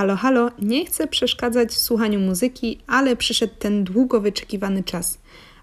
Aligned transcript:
Halo, 0.00 0.16
halo, 0.16 0.50
nie 0.58 0.86
chcę 0.86 1.06
przeszkadzać 1.06 1.68
w 1.68 1.78
słuchaniu 1.78 2.20
muzyki, 2.20 2.78
ale 2.86 3.16
przyszedł 3.16 3.54
ten 3.58 3.84
długo 3.84 4.20
wyczekiwany 4.20 4.82
czas. 4.82 5.18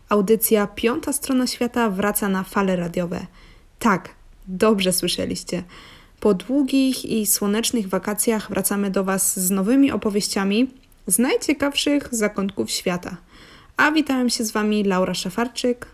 Audycja 0.10 0.68
Piąta 0.68 1.14
Strona 1.14 1.48
Świata 1.48 1.90
wraca 1.90 2.30
na 2.30 2.44
fale 2.44 2.76
radiowe. 2.76 3.28
Tak, 3.80 4.10
dobrze 4.48 4.94
słyszeliście. 4.94 5.64
Po 6.20 6.34
długich 6.34 7.06
i 7.06 7.26
słonecznych 7.26 7.90
wakacjach 7.90 8.50
wracamy 8.50 8.92
do 8.92 9.04
Was 9.04 9.40
z 9.40 9.52
nowymi 9.52 9.92
opowieściami 9.92 10.70
z 11.08 11.20
najciekawszych 11.20 12.08
zakątków 12.12 12.72
świata. 12.72 13.18
A 13.78 13.92
witałem 13.92 14.30
się 14.30 14.44
z 14.44 14.52
Wami 14.52 14.84
Laura 14.84 15.14
Szafarczyk 15.14 15.88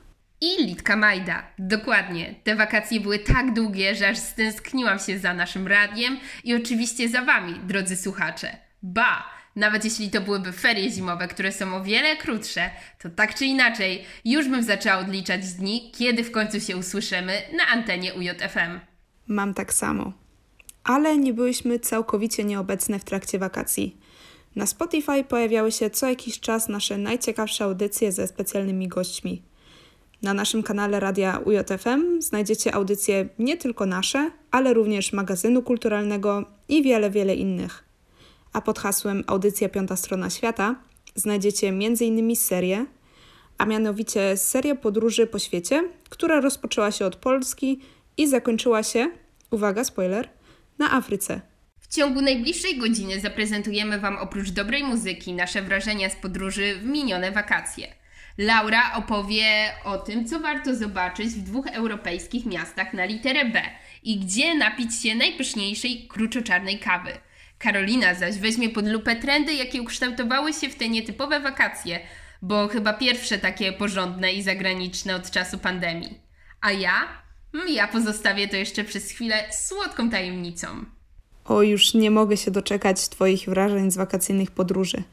i 0.44 0.66
Litka 0.66 0.96
Majda. 0.96 1.44
Dokładnie. 1.59 2.36
Te 2.44 2.55
wakacje 2.55 3.00
były 3.00 3.20
tak 3.20 3.54
długie, 3.54 3.96
że 3.96 4.09
aż 4.09 4.18
stęskniłam 4.18 5.00
się 5.00 5.20
za 5.20 5.34
naszym 5.34 5.68
radiem 5.68 6.18
i 6.44 6.55
oczywiście 6.55 7.09
za 7.09 7.21
Wami, 7.21 7.59
drodzy 7.68 7.96
słuchacze. 7.96 8.58
Ba! 8.84 9.30
Nawet 9.55 9.86
jeśli 9.86 10.09
to 10.09 10.22
byłyby 10.22 10.52
ferie 10.52 10.90
zimowe, 10.91 11.27
które 11.27 11.52
są 11.52 11.76
o 11.76 11.84
wiele 11.84 12.16
krótsze, 12.17 12.70
to 13.02 13.09
tak 13.09 13.36
czy 13.36 13.45
inaczej, 13.45 14.05
już 14.26 14.48
bym 14.48 14.64
zaczęła 14.64 14.98
odliczać 14.98 15.53
dni, 15.53 15.91
kiedy 15.98 16.23
w 16.23 16.31
końcu 16.31 16.59
się 16.59 16.78
usłyszymy 16.78 17.41
na 17.58 17.67
antenie 17.67 18.14
UJFM. 18.14 18.80
Mam 19.28 19.53
tak 19.53 19.73
samo. 19.73 20.14
Ale 20.84 21.17
nie 21.17 21.34
byłyśmy 21.34 21.80
całkowicie 21.80 22.44
nieobecne 22.44 23.00
w 23.00 23.03
trakcie 23.03 23.39
wakacji. 23.39 23.98
Na 24.55 24.66
Spotify 24.66 25.23
pojawiały 25.23 25.72
się 25.72 25.89
co 25.89 26.09
jakiś 26.09 26.39
czas 26.39 26.70
nasze 26.70 26.98
najciekawsze 26.98 27.64
audycje 27.64 28.12
ze 28.12 28.28
specjalnymi 28.28 28.88
gośćmi. 28.88 29.52
Na 30.23 30.34
naszym 30.34 30.63
kanale 30.63 31.00
Radia 31.00 31.40
UJFM 31.45 32.22
znajdziecie 32.22 32.76
audycje 32.76 33.30
nie 33.40 33.58
tylko 33.58 33.86
nasze, 33.86 34.31
ale 34.52 34.73
również 34.73 35.14
magazynu 35.14 35.64
kulturalnego 35.64 36.45
i 36.70 36.84
wiele, 36.84 37.09
wiele 37.09 37.36
innych. 37.36 37.84
A 38.54 38.62
pod 38.62 38.80
hasłem 38.80 39.23
Audycja 39.28 39.70
Piąta 39.70 39.95
Strona 39.95 40.30
Świata 40.30 40.76
znajdziecie 41.16 41.67
m.in. 41.67 42.36
serię, 42.36 42.86
a 43.58 43.66
mianowicie 43.66 44.38
serię 44.38 44.75
podróży 44.75 45.28
po 45.28 45.39
świecie, 45.39 45.89
która 46.09 46.42
rozpoczęła 46.42 46.92
się 46.92 47.06
od 47.06 47.16
Polski 47.16 47.80
i 48.17 48.28
zakończyła 48.28 48.84
się, 48.84 49.12
uwaga, 49.52 49.84
spoiler, 49.84 50.30
na 50.80 50.92
Afryce. 50.92 51.42
W 51.80 51.95
ciągu 51.95 52.22
najbliższej 52.22 52.78
godziny 52.78 53.19
zaprezentujemy 53.19 54.00
Wam 54.00 54.17
oprócz 54.17 54.50
dobrej 54.50 54.84
muzyki 54.84 55.34
nasze 55.34 55.62
wrażenia 55.62 56.09
z 56.09 56.16
podróży 56.16 56.75
w 56.75 56.86
minione 56.86 57.31
wakacje– 57.31 57.88
Laura 58.38 58.94
opowie 58.94 59.45
o 59.86 59.98
tym, 59.98 60.28
co 60.28 60.39
warto 60.39 60.76
zobaczyć 60.76 61.28
w 61.28 61.44
dwóch 61.44 61.67
europejskich 61.67 62.45
miastach 62.45 62.94
na 62.94 63.06
literę 63.06 63.45
B 63.45 63.62
i 64.03 64.20
gdzie 64.20 64.56
napić 64.56 65.02
się 65.02 65.16
najpyszniejszej 65.16 66.08
kruczoczarnej 66.08 66.80
kawy. 66.80 67.12
Karolina 67.58 68.14
zaś 68.14 68.38
weźmie 68.38 68.70
pod 68.70 68.88
lupę 68.88 69.16
trendy, 69.16 69.53
jakie 69.53 69.81
ukształtowały 69.81 70.53
się 70.53 70.70
w 70.70 70.75
te 70.75 70.90
nietypowe 70.90 71.40
wakacje, 71.40 72.00
bo 72.42 72.67
chyba 72.67 72.94
pierwsze 72.94 73.38
takie 73.38 73.73
porządne 73.73 74.34
i 74.34 74.44
zagraniczne 74.44 75.16
od 75.16 75.31
czasu 75.31 75.58
pandemii. 75.58 76.20
A 76.62 76.72
ja? 76.72 77.23
Mm, 77.53 77.68
ja 77.70 77.88
pozostawię 77.88 78.47
to 78.47 78.56
jeszcze 78.56 78.84
przez 78.84 79.12
chwilę 79.12 79.44
słodką 79.52 80.09
tajemnicą. 80.09 80.68
O, 81.45 81.62
już 81.62 81.94
nie 81.94 82.12
mogę 82.12 82.38
się 82.38 82.52
doczekać 82.52 83.09
Twoich 83.09 83.45
wrażeń 83.45 83.92
z 83.92 83.97
wakacyjnych 83.97 84.52
podróży. 84.52 85.03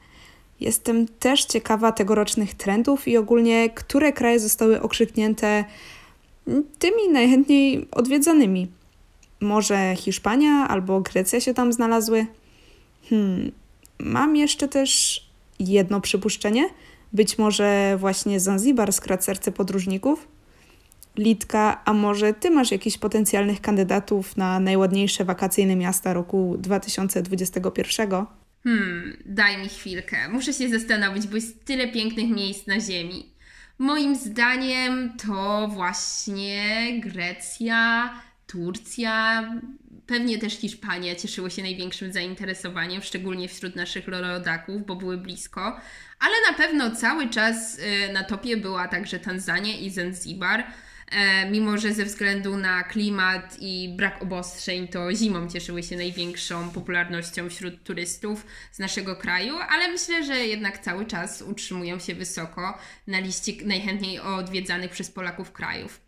Jestem 0.61 1.09
też 1.09 1.45
ciekawa 1.45 1.93
tegorocznych 1.93 2.55
trendów 2.55 3.09
i 3.09 3.17
ogólnie, 3.17 3.71
które 3.71 4.13
kraje 4.13 4.41
zostały 4.41 4.83
okrzyknięte 4.83 5.65
tymi 6.79 7.09
najchętniej 7.13 7.89
odwiedzanymi. 7.93 8.69
Może 9.41 9.95
Hiszpania 9.97 10.69
albo 10.69 11.01
Grecja 11.01 11.41
się 11.41 11.55
tam 11.55 11.73
znalazły? 11.73 12.27
Hmm, 13.11 13.53
mam 13.99 14.37
jeszcze 14.37 14.69
też 14.69 15.21
jedno 15.59 16.01
przypuszczenie. 16.01 16.69
Być 17.13 17.39
może 17.39 17.97
właśnie 17.99 18.41
Zanzibar 18.41 18.93
skradł 18.93 19.23
serce 19.23 19.53
podróżników? 19.53 20.29
Litka, 21.17 21.83
a 21.85 21.93
może 21.93 22.35
ty 22.35 22.51
masz 22.51 22.71
jakichś 22.71 22.99
potencjalnych 22.99 23.61
kandydatów 23.61 24.37
na 24.37 24.61
najładniejsze 24.61 25.25
wakacyjne 25.25 25.77
miasta 25.77 26.13
roku 26.13 26.57
2021? 26.59 28.27
Hmm, 28.65 29.17
daj 29.27 29.59
mi 29.59 29.69
chwilkę. 29.69 30.29
Muszę 30.29 30.53
się 30.53 30.69
zastanowić, 30.69 31.27
bo 31.27 31.37
jest 31.37 31.65
tyle 31.65 31.89
pięknych 31.89 32.29
miejsc 32.29 32.67
na 32.67 32.81
Ziemi. 32.81 33.31
Moim 33.79 34.17
zdaniem 34.17 35.17
to 35.17 35.69
właśnie 35.69 36.87
Grecja, 37.01 38.15
Turcja, 38.47 39.45
pewnie 40.07 40.39
też 40.39 40.53
Hiszpania 40.53 41.15
cieszyły 41.15 41.51
się 41.51 41.63
największym 41.63 42.13
zainteresowaniem, 42.13 43.03
szczególnie 43.03 43.49
wśród 43.49 43.77
naszych 43.77 44.09
rodaków, 44.09 44.87
bo 44.87 44.97
były 44.97 45.19
blisko. 45.19 45.81
Ale 46.19 46.35
na 46.51 46.57
pewno 46.57 46.97
cały 46.97 47.29
czas 47.29 47.79
y, 47.79 48.13
na 48.13 48.25
topie 48.25 48.57
była 48.57 48.89
także 48.89 49.19
Tanzania 49.19 49.79
i 49.79 49.91
Zanzibar. 49.91 50.65
E, 51.11 51.51
mimo 51.51 51.79
że 51.79 51.95
ze 51.95 52.05
względu 52.05 52.57
na 52.57 52.83
klimat 52.83 53.57
i 53.61 53.95
brak 53.97 54.23
obostrzeń, 54.23 54.89
to 54.89 55.15
zimą 55.15 55.49
cieszyły 55.49 55.83
się 55.83 55.97
największą 55.97 56.71
popularnością 56.71 57.49
wśród 57.49 57.83
turystów 57.85 58.47
z 58.73 58.79
naszego 58.79 59.17
kraju, 59.17 59.55
ale 59.69 59.89
myślę, 59.89 60.25
że 60.25 60.47
jednak 60.47 60.79
cały 60.79 61.07
czas 61.07 61.43
utrzymują 61.43 61.99
się 61.99 62.15
wysoko 62.15 62.79
na 63.07 63.21
liście 63.21 63.53
najchętniej 63.65 64.21
odwiedzanych 64.21 64.91
przez 64.91 65.11
Polaków 65.11 65.53
krajów. 65.53 66.01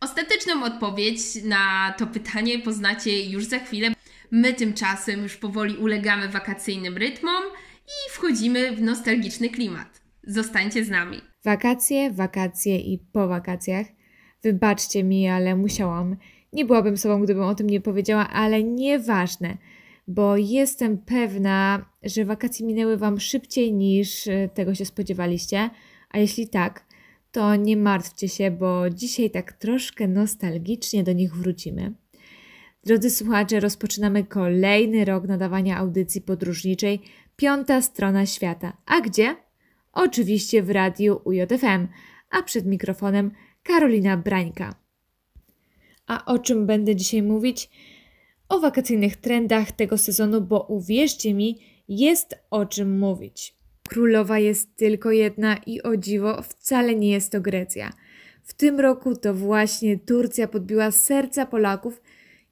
Ostateczną 0.00 0.64
odpowiedź 0.64 1.20
na 1.44 1.94
to 1.98 2.06
pytanie 2.06 2.58
poznacie 2.58 3.24
już 3.24 3.44
za 3.44 3.58
chwilę. 3.58 3.88
My 4.30 4.54
tymczasem 4.54 5.22
już 5.22 5.36
powoli 5.36 5.76
ulegamy 5.76 6.28
wakacyjnym 6.28 6.96
rytmom 6.96 7.42
i 7.86 8.12
wchodzimy 8.12 8.72
w 8.72 8.82
nostalgiczny 8.82 9.48
klimat. 9.48 10.00
Zostańcie 10.22 10.84
z 10.84 10.88
nami. 10.88 11.20
Wakacje, 11.44 12.10
wakacje 12.10 12.78
i 12.78 12.98
po 13.12 13.28
wakacjach 13.28 13.95
Wybaczcie 14.46 15.04
mi, 15.04 15.28
ale 15.28 15.56
musiałam. 15.56 16.16
Nie 16.52 16.64
byłabym 16.64 16.96
sobą, 16.96 17.22
gdybym 17.22 17.42
o 17.42 17.54
tym 17.54 17.70
nie 17.70 17.80
powiedziała, 17.80 18.28
ale 18.28 18.62
nieważne, 18.62 19.56
bo 20.08 20.36
jestem 20.36 20.98
pewna, 20.98 21.84
że 22.02 22.24
wakacje 22.24 22.66
minęły 22.66 22.96
Wam 22.96 23.20
szybciej 23.20 23.72
niż 23.72 24.28
e, 24.28 24.48
tego 24.54 24.74
się 24.74 24.84
spodziewaliście. 24.84 25.70
A 26.10 26.18
jeśli 26.18 26.48
tak, 26.48 26.84
to 27.32 27.56
nie 27.56 27.76
martwcie 27.76 28.28
się, 28.28 28.50
bo 28.50 28.90
dzisiaj 28.90 29.30
tak 29.30 29.52
troszkę 29.52 30.08
nostalgicznie 30.08 31.04
do 31.04 31.12
nich 31.12 31.34
wrócimy. 31.34 31.92
Drodzy 32.84 33.10
słuchacze, 33.10 33.60
rozpoczynamy 33.60 34.24
kolejny 34.24 35.04
rok 35.04 35.24
nadawania 35.28 35.76
audycji 35.76 36.20
podróżniczej 36.20 37.00
Piąta 37.36 37.82
Strona 37.82 38.26
Świata. 38.26 38.76
A 38.86 39.00
gdzie? 39.00 39.36
Oczywiście 39.92 40.62
w 40.62 40.70
radiu 40.70 41.20
UJFM, 41.24 41.88
a 42.30 42.42
przed 42.42 42.66
mikrofonem 42.66 43.30
Karolina 43.66 44.16
Brańka. 44.16 44.74
A 46.06 46.24
o 46.24 46.38
czym 46.38 46.66
będę 46.66 46.96
dzisiaj 46.96 47.22
mówić? 47.22 47.70
O 48.48 48.60
wakacyjnych 48.60 49.16
trendach 49.16 49.72
tego 49.72 49.98
sezonu, 49.98 50.40
bo 50.40 50.60
uwierzcie 50.60 51.34
mi, 51.34 51.58
jest 51.88 52.34
o 52.50 52.66
czym 52.66 52.98
mówić. 52.98 53.54
Królowa 53.88 54.38
jest 54.38 54.76
tylko 54.76 55.10
jedna 55.10 55.56
i 55.66 55.82
o 55.82 55.96
dziwo 55.96 56.42
wcale 56.42 56.94
nie 56.94 57.10
jest 57.10 57.32
to 57.32 57.40
Grecja. 57.40 57.92
W 58.42 58.54
tym 58.54 58.80
roku 58.80 59.16
to 59.16 59.34
właśnie 59.34 59.98
Turcja 59.98 60.48
podbiła 60.48 60.90
serca 60.90 61.46
Polaków 61.46 62.02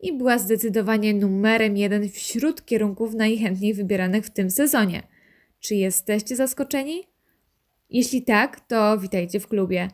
i 0.00 0.12
była 0.12 0.38
zdecydowanie 0.38 1.14
numerem 1.14 1.76
jeden 1.76 2.08
wśród 2.08 2.64
kierunków 2.64 3.14
najchętniej 3.14 3.74
wybieranych 3.74 4.26
w 4.26 4.30
tym 4.30 4.50
sezonie. 4.50 5.03
Czy 5.60 5.74
jesteście 5.74 6.36
zaskoczeni? 6.36 7.03
Jeśli 7.91 8.22
tak, 8.22 8.60
to 8.60 8.98
witajcie 8.98 9.41
w 9.41 9.48
klubie. 9.48 9.88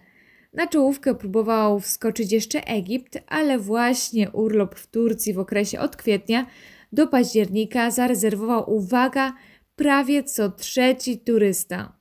Na 0.52 0.66
czołówkę 0.66 1.14
próbował 1.14 1.80
wskoczyć 1.80 2.32
jeszcze 2.32 2.66
Egipt, 2.66 3.18
ale 3.26 3.58
właśnie 3.58 4.30
urlop 4.30 4.74
w 4.74 4.86
Turcji 4.86 5.34
w 5.34 5.38
okresie 5.38 5.80
od 5.80 5.96
kwietnia 5.96 6.46
do 6.92 7.06
października 7.06 7.90
zarezerwował, 7.90 8.74
uwaga, 8.74 9.32
prawie 9.76 10.24
co 10.24 10.50
trzeci 10.50 11.18
turysta. 11.18 11.92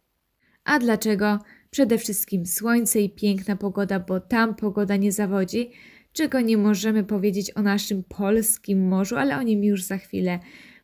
A 0.64 0.80
dlaczego? 0.80 1.40
Przede 1.70 1.98
wszystkim 1.98 2.46
słońce 2.46 3.02
i 3.02 3.10
piękna 3.10 3.56
pogoda, 3.56 4.00
bo 4.00 4.20
tam 4.20 4.56
pogoda 4.56 4.96
nie 4.96 5.12
zawodzi, 5.12 5.72
czego 6.14 6.42
nie 6.42 6.58
możemy 6.58 7.04
powiedzieć 7.04 7.58
o 7.58 7.62
naszym 7.62 8.04
polskim 8.04 8.88
morzu, 8.88 9.16
ale 9.16 9.38
o 9.38 9.42
nim 9.42 9.64
już 9.64 9.84
za 9.84 9.98
chwilę, 9.98 10.40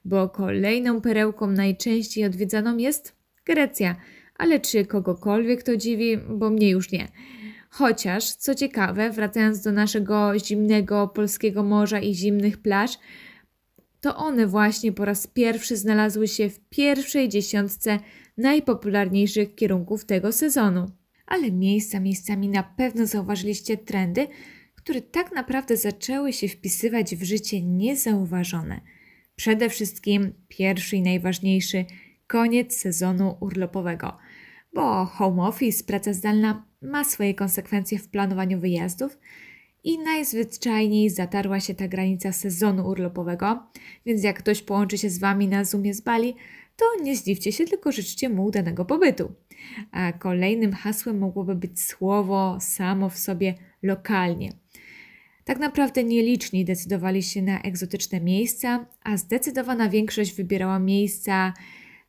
bo 0.06 0.30
kolejną 0.30 1.01
perełką 1.01 1.48
najczęściej 1.48 2.25
odwiedzaną 2.25 2.78
jest 2.78 3.16
Grecja. 3.45 3.95
Ale 4.38 4.60
czy 4.60 4.86
kogokolwiek 4.86 5.63
to 5.63 5.78
dziwi? 5.78 6.18
Bo 6.18 6.50
mnie 6.50 6.69
już 6.69 6.92
nie. 6.92 7.07
Chociaż, 7.77 8.31
co 8.31 8.56
ciekawe, 8.56 9.10
wracając 9.10 9.62
do 9.62 9.72
naszego 9.72 10.39
zimnego 10.39 11.07
polskiego 11.07 11.63
morza 11.63 12.00
i 12.00 12.13
zimnych 12.13 12.57
plaż, 12.57 12.92
to 14.01 14.18
one 14.18 14.48
właśnie 14.48 14.92
po 14.92 15.06
raz 15.06 15.27
pierwszy 15.27 15.77
znalazły 15.77 16.27
się 16.27 16.50
w 16.50 16.60
pierwszej 16.69 17.30
dziesiątce 17.30 18.00
najpopularniejszych 18.38 19.56
kierunków 19.56 20.06
tego 20.06 20.31
sezonu. 20.31 20.86
Ale 21.27 21.51
miejsca 21.51 22.00
miejscami 22.00 22.50
na 22.50 22.63
pewno 22.63 23.06
zauważyliście 23.06 23.77
trendy, 23.77 24.27
które 24.75 25.01
tak 25.01 25.31
naprawdę 25.31 25.77
zaczęły 25.77 26.33
się 26.33 26.48
wpisywać 26.48 27.16
w 27.16 27.24
życie 27.24 27.62
niezauważone. 27.62 28.81
Przede 29.36 29.69
wszystkim 29.69 30.33
pierwszy 30.48 30.95
i 30.95 31.01
najważniejszy 31.01 31.86
koniec 32.27 32.77
sezonu 32.77 33.38
urlopowego, 33.39 34.18
bo 34.75 35.06
home 35.06 35.44
office, 35.44 35.83
praca 35.83 36.13
zdalna 36.13 36.66
ma 36.81 37.04
swoje 37.04 37.33
konsekwencje 37.33 38.00
w 38.00 38.10
planowaniu 38.10 38.60
wyjazdów 38.60 39.19
i 39.83 40.00
najzwyczajniej 40.00 41.10
zatarła 41.10 41.60
się 41.60 41.75
ta 41.75 41.88
granica 41.88 42.31
sezonu 42.31 42.88
urlopowego, 42.88 43.63
więc 44.06 44.24
jak 44.24 44.39
ktoś 44.39 44.62
połączy 44.62 44.98
się 44.98 45.10
z 45.10 45.19
Wami 45.19 45.48
na 45.48 45.63
Zoomie 45.63 45.94
z 45.94 46.01
Bali, 46.01 46.36
to 46.75 46.86
nie 47.04 47.16
zdziwcie 47.16 47.51
się, 47.51 47.66
tylko 47.66 47.92
życzcie 47.92 48.30
mu 48.30 48.45
udanego 48.45 48.86
pobytu. 48.86 49.31
A 49.92 50.13
kolejnym 50.13 50.74
hasłem 50.74 51.18
mogłoby 51.18 51.56
być 51.56 51.81
słowo 51.81 52.57
samo 52.62 53.10
w 53.10 53.18
sobie 53.18 53.56
lokalnie. 53.83 54.54
Tak 55.44 55.60
naprawdę 55.60 56.04
nieliczni 56.04 56.66
decydowali 56.66 57.24
się 57.24 57.42
na 57.42 57.62
egzotyczne 57.62 58.22
miejsca, 58.22 58.86
a 59.04 59.18
zdecydowana 59.18 59.89
większość 59.89 60.36
wybierała 60.36 60.80
miejsca 60.80 61.54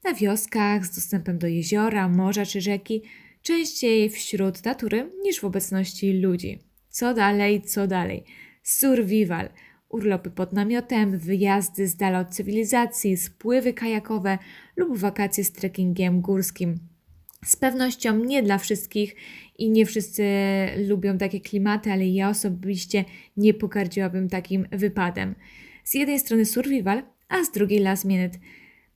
na 0.06 0.14
wioskach 0.14 0.86
z 0.86 0.94
dostępem 0.94 1.38
do 1.38 1.46
jeziora, 1.46 2.08
morza 2.08 2.46
czy 2.46 2.60
rzeki, 2.60 3.02
częściej 3.42 4.10
wśród 4.10 4.64
natury 4.64 5.12
niż 5.22 5.40
w 5.40 5.44
obecności 5.44 6.12
ludzi. 6.12 6.58
Co 6.88 7.14
dalej, 7.14 7.62
co 7.62 7.86
dalej? 7.86 8.24
Survival, 8.62 9.48
urlopy 9.88 10.30
pod 10.30 10.52
namiotem, 10.52 11.18
wyjazdy 11.18 11.88
z 11.88 11.96
dala 11.96 12.20
od 12.20 12.28
cywilizacji, 12.28 13.16
spływy 13.16 13.72
kajakowe 13.72 14.38
lub 14.76 14.98
wakacje 14.98 15.44
z 15.44 15.52
trekkingiem 15.52 16.20
górskim. 16.20 16.74
Z 17.44 17.56
pewnością 17.56 18.24
nie 18.24 18.42
dla 18.42 18.58
wszystkich 18.58 19.16
i 19.58 19.70
nie 19.70 19.86
wszyscy 19.86 20.24
lubią 20.88 21.18
takie 21.18 21.40
klimaty, 21.40 21.92
ale 21.92 22.06
ja 22.06 22.28
osobiście 22.28 23.04
nie 23.36 23.54
pogardziłabym 23.54 24.28
takim 24.28 24.66
wypadem. 24.72 25.34
Z 25.84 25.94
jednej 25.94 26.18
strony 26.20 26.44
survival, 26.44 27.02
a 27.28 27.44
z 27.44 27.52
drugiej 27.52 27.80
last 27.80 28.04
minute. 28.04 28.38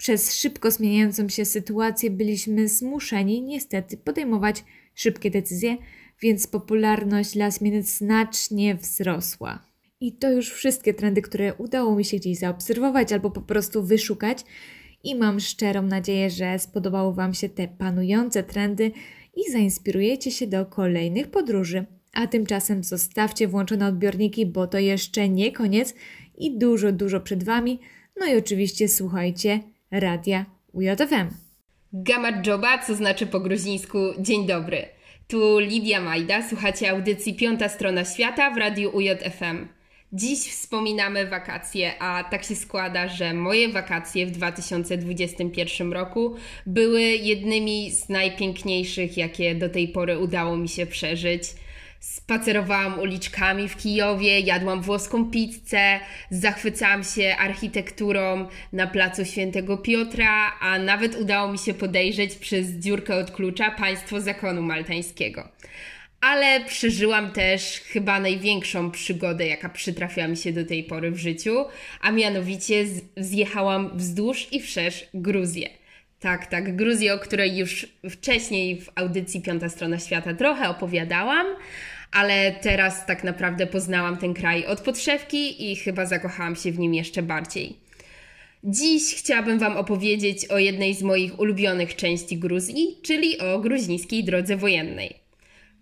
Przez 0.01 0.35
szybko 0.35 0.71
zmieniającą 0.71 1.29
się 1.29 1.45
sytuację 1.45 2.11
byliśmy 2.11 2.69
zmuszeni 2.69 3.43
niestety 3.43 3.97
podejmować 3.97 4.65
szybkie 4.95 5.31
decyzje, 5.31 5.77
więc 6.23 6.47
popularność 6.47 7.35
last 7.35 7.61
minute 7.61 7.83
znacznie 7.83 8.75
wzrosła. 8.75 9.63
I 10.01 10.13
to 10.13 10.33
już 10.33 10.51
wszystkie 10.51 10.95
trendy, 10.95 11.23
które 11.23 11.55
udało 11.55 11.97
mi 11.97 12.05
się 12.05 12.17
gdzieś 12.17 12.39
zaobserwować 12.39 13.13
albo 13.13 13.31
po 13.31 13.41
prostu 13.41 13.83
wyszukać. 13.83 14.45
I 15.05 15.15
mam 15.15 15.41
szczerą 15.41 15.83
nadzieję, 15.83 16.31
że 16.31 16.59
spodobały 16.59 17.15
Wam 17.15 17.35
się 17.35 17.49
te 17.49 17.69
panujące 17.69 18.43
trendy 18.43 18.93
i 19.37 19.53
zainspirujecie 19.53 20.31
się 20.31 20.47
do 20.47 20.67
kolejnych 20.67 21.31
podróży. 21.31 21.87
A 22.13 22.27
tymczasem 22.27 22.85
zostawcie 22.85 23.49
włączone 23.49 23.87
odbiorniki, 23.87 24.47
bo 24.47 24.67
to 24.67 24.79
jeszcze 24.79 25.29
nie 25.29 25.53
koniec 25.53 25.95
i 26.39 26.59
dużo, 26.59 26.93
dużo 26.93 27.21
przed 27.21 27.45
Wami. 27.45 27.81
No 28.21 28.27
i 28.27 28.37
oczywiście 28.37 28.89
słuchajcie 28.89 29.61
radia 29.91 30.47
UJFM. 30.73 31.29
Gamadżoba, 31.93 32.79
co 32.79 32.95
znaczy 32.95 33.27
po 33.27 33.41
gruzińsku 33.41 33.99
dzień 34.19 34.47
dobry. 34.47 34.89
Tu 35.29 35.59
Lidia 35.59 36.01
Majda, 36.01 36.49
słuchacie 36.49 36.91
audycji 36.91 37.35
Piąta 37.35 37.69
Strona 37.69 38.05
Świata 38.05 38.51
w 38.51 38.57
Radiu 38.57 38.97
UJFM. 38.97 39.69
Dziś 40.13 40.39
wspominamy 40.39 41.27
wakacje, 41.27 42.03
a 42.03 42.25
tak 42.25 42.45
się 42.45 42.57
składa, 42.57 43.09
że 43.09 43.35
moje 43.35 43.69
wakacje 43.69 44.27
w 44.27 44.31
2021 44.31 45.93
roku 45.93 46.37
były 46.67 47.01
jednymi 47.01 47.91
z 47.91 48.09
najpiękniejszych, 48.09 49.17
jakie 49.17 49.55
do 49.55 49.69
tej 49.69 49.89
pory 49.89 50.19
udało 50.19 50.57
mi 50.57 50.69
się 50.69 50.87
przeżyć. 50.87 51.43
Spacerowałam 52.01 52.99
uliczkami 52.99 53.69
w 53.69 53.77
Kijowie, 53.77 54.41
jadłam 54.41 54.83
włoską 54.83 55.31
pizzę, 55.31 56.01
zachwycałam 56.31 57.05
się 57.05 57.37
architekturą 57.39 58.49
na 58.73 58.87
placu 58.87 59.25
Świętego 59.25 59.79
Piotra, 59.79 60.53
a 60.61 60.79
nawet 60.79 61.17
udało 61.17 61.53
mi 61.53 61.59
się 61.59 61.75
podejrzeć 61.75 62.35
przez 62.35 62.71
dziurkę 62.71 63.17
od 63.17 63.31
klucza 63.31 63.71
państwo 63.71 64.21
zakonu 64.21 64.63
maltańskiego. 64.63 65.49
Ale 66.21 66.65
przeżyłam 66.65 67.31
też 67.33 67.81
chyba 67.81 68.21
największą 68.21 68.91
przygodę, 68.91 69.47
jaka 69.47 69.69
przytrafiła 69.69 70.29
mi 70.29 70.37
się 70.37 70.53
do 70.53 70.65
tej 70.65 70.85
pory 70.85 71.11
w 71.11 71.19
życiu, 71.19 71.65
a 72.01 72.11
mianowicie 72.11 72.85
zjechałam 73.17 73.99
wzdłuż 73.99 74.53
i 74.53 74.61
wszerz 74.61 75.09
Gruzję. 75.15 75.69
Tak, 76.21 76.47
tak, 76.47 76.77
Gruzję, 76.77 77.15
o 77.15 77.19
której 77.19 77.57
już 77.57 77.87
wcześniej 78.11 78.81
w 78.81 78.91
audycji 78.95 79.43
Piąta 79.43 79.69
Strona 79.69 79.99
Świata 79.99 80.35
trochę 80.35 80.69
opowiadałam, 80.69 81.47
ale 82.13 82.53
teraz 82.53 83.07
tak 83.07 83.25
naprawdę 83.25 83.67
poznałam 83.67 84.17
ten 84.17 84.35
kraj 84.35 84.67
od 84.67 84.81
podszewki 84.81 85.73
i 85.73 85.77
chyba 85.77 86.07
zakochałam 86.07 86.57
się 86.57 86.73
w 86.73 86.79
nim 86.79 86.95
jeszcze 86.95 87.23
bardziej. 87.23 87.77
Dziś 88.65 89.15
chciałabym 89.15 89.59
Wam 89.59 89.77
opowiedzieć 89.77 90.47
o 90.47 90.59
jednej 90.59 90.95
z 90.95 91.03
moich 91.03 91.41
ulubionych 91.41 91.97
części 91.97 92.39
Gruzji, 92.39 92.99
czyli 93.03 93.39
o 93.39 93.59
gruzińskiej 93.59 94.25
drodze 94.25 94.57
wojennej. 94.57 95.21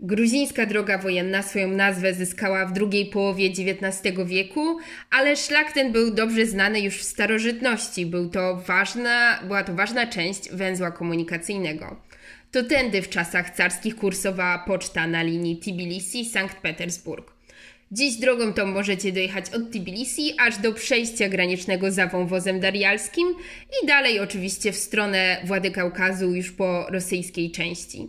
Gruzińska 0.00 0.66
droga 0.66 0.98
wojenna 0.98 1.42
swoją 1.42 1.68
nazwę 1.68 2.14
zyskała 2.14 2.66
w 2.66 2.72
drugiej 2.72 3.06
połowie 3.06 3.46
XIX 3.46 4.18
wieku, 4.26 4.78
ale 5.10 5.36
szlak 5.36 5.72
ten 5.72 5.92
był 5.92 6.14
dobrze 6.14 6.46
znany 6.46 6.80
już 6.80 6.96
w 6.96 7.02
starożytności. 7.02 8.06
Był 8.06 8.28
to 8.30 8.56
ważna, 8.56 9.38
była 9.42 9.64
to 9.64 9.74
ważna 9.74 10.06
część 10.06 10.50
węzła 10.50 10.90
komunikacyjnego. 10.90 12.07
To 12.52 12.62
tędy 12.62 13.02
w 13.02 13.08
czasach 13.08 13.56
carskich 13.56 13.96
kursowała 13.96 14.58
poczta 14.58 15.06
na 15.06 15.22
linii 15.22 15.56
Tbilisi-Sankt 15.56 16.60
Petersburg. 16.62 17.32
Dziś 17.92 18.16
drogą 18.16 18.52
tą 18.52 18.66
możecie 18.66 19.12
dojechać 19.12 19.44
od 19.50 19.70
Tbilisi 19.70 20.34
aż 20.38 20.58
do 20.58 20.72
przejścia 20.72 21.28
granicznego 21.28 21.90
za 21.90 22.06
wąwozem 22.06 22.60
darialskim 22.60 23.28
i 23.82 23.86
dalej 23.86 24.20
oczywiście 24.20 24.72
w 24.72 24.76
stronę 24.76 25.36
Władykaukazu 25.44 26.34
już 26.34 26.50
po 26.52 26.86
rosyjskiej 26.90 27.50
części. 27.50 28.08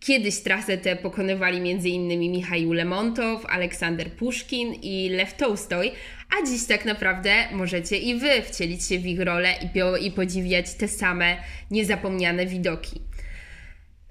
Kiedyś 0.00 0.40
trasę 0.40 0.78
tę 0.78 0.96
pokonywali 0.96 1.70
m.in. 1.70 2.20
Michał 2.32 2.72
Lemontow, 2.72 3.46
Aleksander 3.46 4.12
Puszkin 4.12 4.74
i 4.82 5.08
Lew 5.08 5.34
Tolstoj, 5.36 5.92
a 6.38 6.46
dziś 6.46 6.64
tak 6.64 6.84
naprawdę 6.84 7.32
możecie 7.52 7.98
i 7.98 8.14
Wy 8.14 8.42
wcielić 8.42 8.86
się 8.86 8.98
w 8.98 9.06
ich 9.06 9.20
rolę 9.20 9.54
i 10.00 10.10
podziwiać 10.10 10.74
te 10.74 10.88
same 10.88 11.36
niezapomniane 11.70 12.46
widoki. 12.46 13.00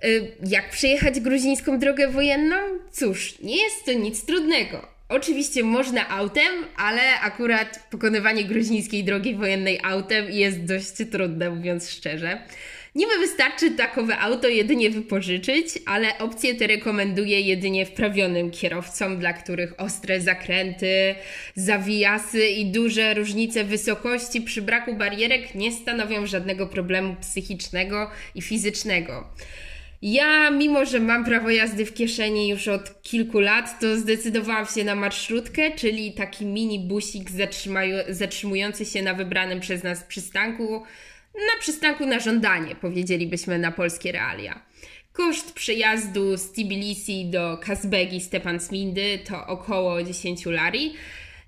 Y, 0.06 0.32
jak 0.48 0.70
przejechać 0.70 1.20
gruzińską 1.20 1.80
drogę 1.80 2.08
wojenną? 2.08 2.56
Cóż, 2.92 3.40
nie 3.40 3.64
jest 3.64 3.86
to 3.86 3.94
nic 3.94 4.26
trudnego. 4.26 4.88
Oczywiście 5.10 5.64
można 5.64 6.10
autem, 6.10 6.66
ale 6.78 7.20
akurat 7.20 7.88
pokonywanie 7.92 8.44
gruzińskiej 8.44 9.04
drogi 9.04 9.36
wojennej 9.36 9.80
autem 9.84 10.32
jest 10.32 10.64
dość 10.66 10.92
trudne, 11.12 11.50
mówiąc 11.50 11.90
szczerze. 11.90 12.38
Niby 12.96 13.20
wystarczy 13.20 13.72
takowe 13.72 14.18
auto 14.18 14.48
jedynie 14.48 14.90
wypożyczyć, 14.90 15.68
ale 15.86 16.18
opcje 16.18 16.56
te 16.56 16.68
rekomenduję 16.68 17.42
jedynie 17.42 17.86
wprawionym 17.86 18.52
kierowcom, 18.52 19.20
dla 19.20 19.34
których 19.34 19.74
ostre 19.78 20.22
zakręty, 20.22 21.16
zawijasy 21.56 22.48
i 22.48 22.66
duże 22.66 23.14
różnice 23.14 23.64
wysokości 23.64 24.42
przy 24.42 24.62
braku 24.62 24.96
barierek 24.96 25.56
nie 25.56 25.72
stanowią 25.72 26.26
żadnego 26.26 26.68
problemu 26.68 27.16
psychicznego 27.22 28.12
i 28.36 28.42
fizycznego. 28.42 29.28
Ja, 30.06 30.50
mimo 30.50 30.86
że 30.86 31.00
mam 31.00 31.26
prawo 31.26 31.50
jazdy 31.50 31.86
w 31.86 31.94
kieszeni 31.94 32.50
już 32.50 32.68
od 32.68 33.02
kilku 33.02 33.40
lat, 33.40 33.80
to 33.80 33.98
zdecydowałam 33.98 34.66
się 34.66 34.84
na 34.84 34.96
marszrutkę, 34.96 35.72
czyli 35.72 36.14
taki 36.14 36.46
mini 36.46 36.80
busik 36.80 37.30
zatrzymujący 38.10 38.86
się 38.86 39.02
na 39.02 39.14
wybranym 39.14 39.60
przez 39.60 39.84
nas 39.84 40.04
przystanku 40.04 40.84
na 41.34 41.60
przystanku 41.60 42.06
na 42.06 42.20
żądanie, 42.20 42.76
powiedzielibyśmy 42.76 43.60
na 43.60 43.72
polskie 43.72 44.12
realia. 44.12 44.62
Koszt 45.14 45.54
przejazdu 45.54 46.38
z 46.38 46.52
Tbilisi 46.52 47.26
do 47.26 47.58
Kazbegi 47.58 48.22
Stepan 48.22 48.60
Smindy 48.60 49.20
to 49.28 49.48
około 49.48 50.04
10 50.04 50.46
lari. 50.46 50.94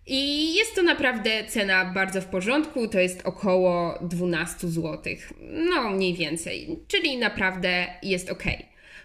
I 0.07 0.53
jest 0.55 0.75
to 0.75 0.83
naprawdę 0.83 1.43
cena 1.47 1.85
bardzo 1.85 2.21
w 2.21 2.25
porządku, 2.25 2.87
to 2.87 2.99
jest 2.99 3.21
około 3.25 3.99
12 4.01 4.67
zł. 4.67 5.15
No, 5.41 5.89
mniej 5.89 6.13
więcej, 6.13 6.79
czyli 6.87 7.17
naprawdę 7.17 7.87
jest 8.03 8.29
ok. 8.29 8.43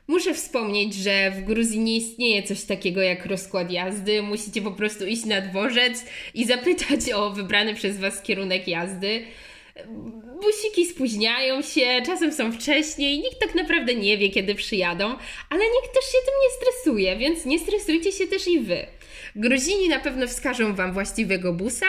Muszę 0.06 0.34
wspomnieć, 0.34 0.94
że 0.94 1.30
w 1.30 1.44
Gruzji 1.44 1.78
nie 1.78 1.96
istnieje 1.96 2.42
coś 2.42 2.64
takiego 2.64 3.02
jak 3.02 3.26
rozkład 3.26 3.70
jazdy. 3.70 4.22
Musicie 4.22 4.62
po 4.62 4.72
prostu 4.72 5.06
iść 5.06 5.24
na 5.24 5.40
dworzec 5.40 6.04
i 6.34 6.44
zapytać 6.44 7.12
o 7.14 7.30
wybrany 7.30 7.74
przez 7.74 7.98
Was 7.98 8.22
kierunek 8.22 8.68
jazdy 8.68 9.22
busiki 10.42 10.86
spóźniają 10.86 11.62
się, 11.62 12.02
czasem 12.06 12.32
są 12.32 12.52
wcześniej, 12.52 13.18
nikt 13.18 13.38
tak 13.40 13.54
naprawdę 13.54 13.94
nie 13.94 14.18
wie, 14.18 14.30
kiedy 14.30 14.54
przyjadą, 14.54 15.04
ale 15.50 15.64
nikt 15.64 15.94
też 15.94 16.04
się 16.04 16.18
tym 16.24 16.34
nie 16.42 16.50
stresuje, 16.56 17.16
więc 17.16 17.44
nie 17.44 17.58
stresujcie 17.58 18.12
się 18.12 18.26
też 18.26 18.48
i 18.48 18.60
wy. 18.60 18.86
Gruzini 19.36 19.88
na 19.88 19.98
pewno 19.98 20.26
wskażą 20.26 20.74
Wam 20.74 20.92
właściwego 20.92 21.52
busa, 21.52 21.86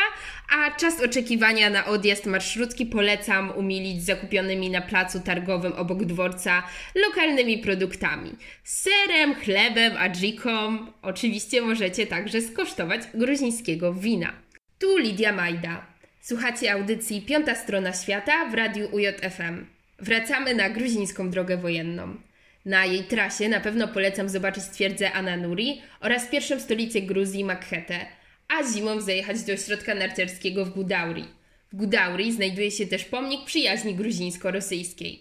a 0.50 0.72
czas 0.72 1.02
oczekiwania 1.02 1.70
na 1.70 1.86
odjazd 1.86 2.26
marszrutki 2.26 2.86
polecam 2.86 3.52
umilić 3.52 4.04
zakupionymi 4.04 4.70
na 4.70 4.82
placu 4.82 5.20
targowym 5.20 5.74
obok 5.74 6.06
dworca 6.06 6.64
lokalnymi 6.96 7.58
produktami. 7.58 8.32
Serem, 8.64 9.36
chlebem, 9.36 9.98
adżiką. 9.98 10.78
Oczywiście 11.02 11.62
możecie 11.62 12.08
także 12.08 12.42
skosztować 12.42 13.02
gruzińskiego 13.14 13.94
wina. 13.94 14.34
Tu 14.80 14.98
Lidia 14.98 15.34
Majda. 15.34 15.86
Słuchacie 16.22 16.74
audycji 16.74 17.22
Piąta 17.22 17.56
Strona 17.56 17.94
Świata 17.94 18.46
w 18.46 18.54
Radiu 18.54 18.96
UJFM. 18.96 19.66
Wracamy 20.00 20.56
na 20.56 20.70
gruzińską 20.70 21.30
drogę 21.30 21.58
wojenną. 21.58 22.18
Na 22.65 22.86
jej 22.86 23.03
trasie 23.03 23.50
na 23.50 23.60
pewno 23.60 23.88
polecam 23.88 24.30
zobaczyć 24.30 24.63
twierdzę 24.63 25.12
Ananuri 25.12 25.82
oraz 26.00 26.27
pierwszą 26.27 26.60
stolicę 26.60 27.01
Gruzji 27.01 27.44
Makhetę, 27.44 28.06
a 28.48 28.74
zimą 28.74 29.01
zajechać 29.01 29.44
do 29.44 29.53
ośrodka 29.53 29.96
narciarskiego 29.96 30.65
w 30.65 30.70
Gudauri. 30.70 31.25
W 31.74 31.75
Gudauri 31.75 32.32
znajduje 32.32 32.72
się 32.72 32.88
też 32.88 33.06
pomnik 33.06 33.46
przyjaźni 33.46 33.96
gruzińsko-rosyjskiej. 33.96 35.20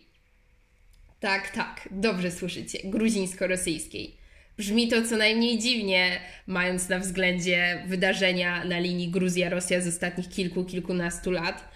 Tak, 1.21 1.51
tak, 1.51 1.89
dobrze 1.91 2.31
słyszycie, 2.31 2.79
gruzińsko-rosyjskiej. 2.85 4.17
Brzmi 4.57 4.89
to 4.89 5.03
co 5.03 5.17
najmniej 5.17 5.59
dziwnie, 5.59 6.21
mając 6.47 6.89
na 6.89 6.99
względzie 6.99 7.85
wydarzenia 7.87 8.65
na 8.65 8.79
linii 8.79 9.11
Gruzja-Rosja 9.11 9.81
z 9.81 9.89
ostatnich 9.89 10.29
kilku, 10.29 10.65
kilkunastu 10.65 11.31
lat, 11.31 11.69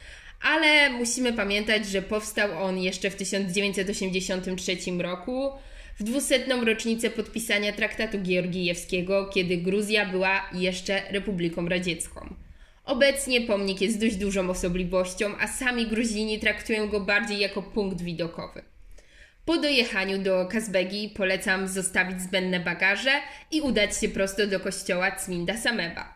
ale 0.45 0.91
musimy 0.91 1.33
pamiętać, 1.33 1.87
że 1.87 2.03
powstał 2.03 2.63
on 2.63 2.79
jeszcze 2.79 3.11
w 3.11 3.17
1983 3.17 4.77
roku, 4.99 5.51
w 5.99 6.03
dwusetną 6.03 6.65
rocznicę 6.65 7.11
podpisania 7.11 7.73
traktatu 7.73 8.19
georgijewskiego, 8.19 9.27
kiedy 9.35 9.57
Gruzja 9.57 10.07
była 10.07 10.51
jeszcze 10.53 11.03
Republiką 11.11 11.69
Radziecką. 11.69 12.35
Obecnie 12.85 13.41
pomnik 13.41 13.81
jest 13.81 14.01
dość 14.01 14.17
dużą 14.17 14.51
osobliwością, 14.51 15.39
a 15.41 15.49
sami 15.49 15.87
Gruzini 15.87 16.39
traktują 16.39 16.89
go 16.89 17.01
bardziej 17.01 17.39
jako 17.39 17.63
punkt 17.63 18.03
widokowy. 18.03 18.63
Po 19.45 19.57
dojechaniu 19.57 20.19
do 20.19 20.49
Kazbegi 20.51 21.09
polecam 21.17 21.69
zostawić 21.69 22.23
zbędne 22.23 22.61
bagaże 22.61 23.11
i 23.51 23.61
udać 23.61 24.01
się 24.01 24.09
prosto 24.09 24.47
do 24.47 24.61
kościoła 24.61 25.11
Cminda 25.11 25.57
Sameba. 25.57 26.13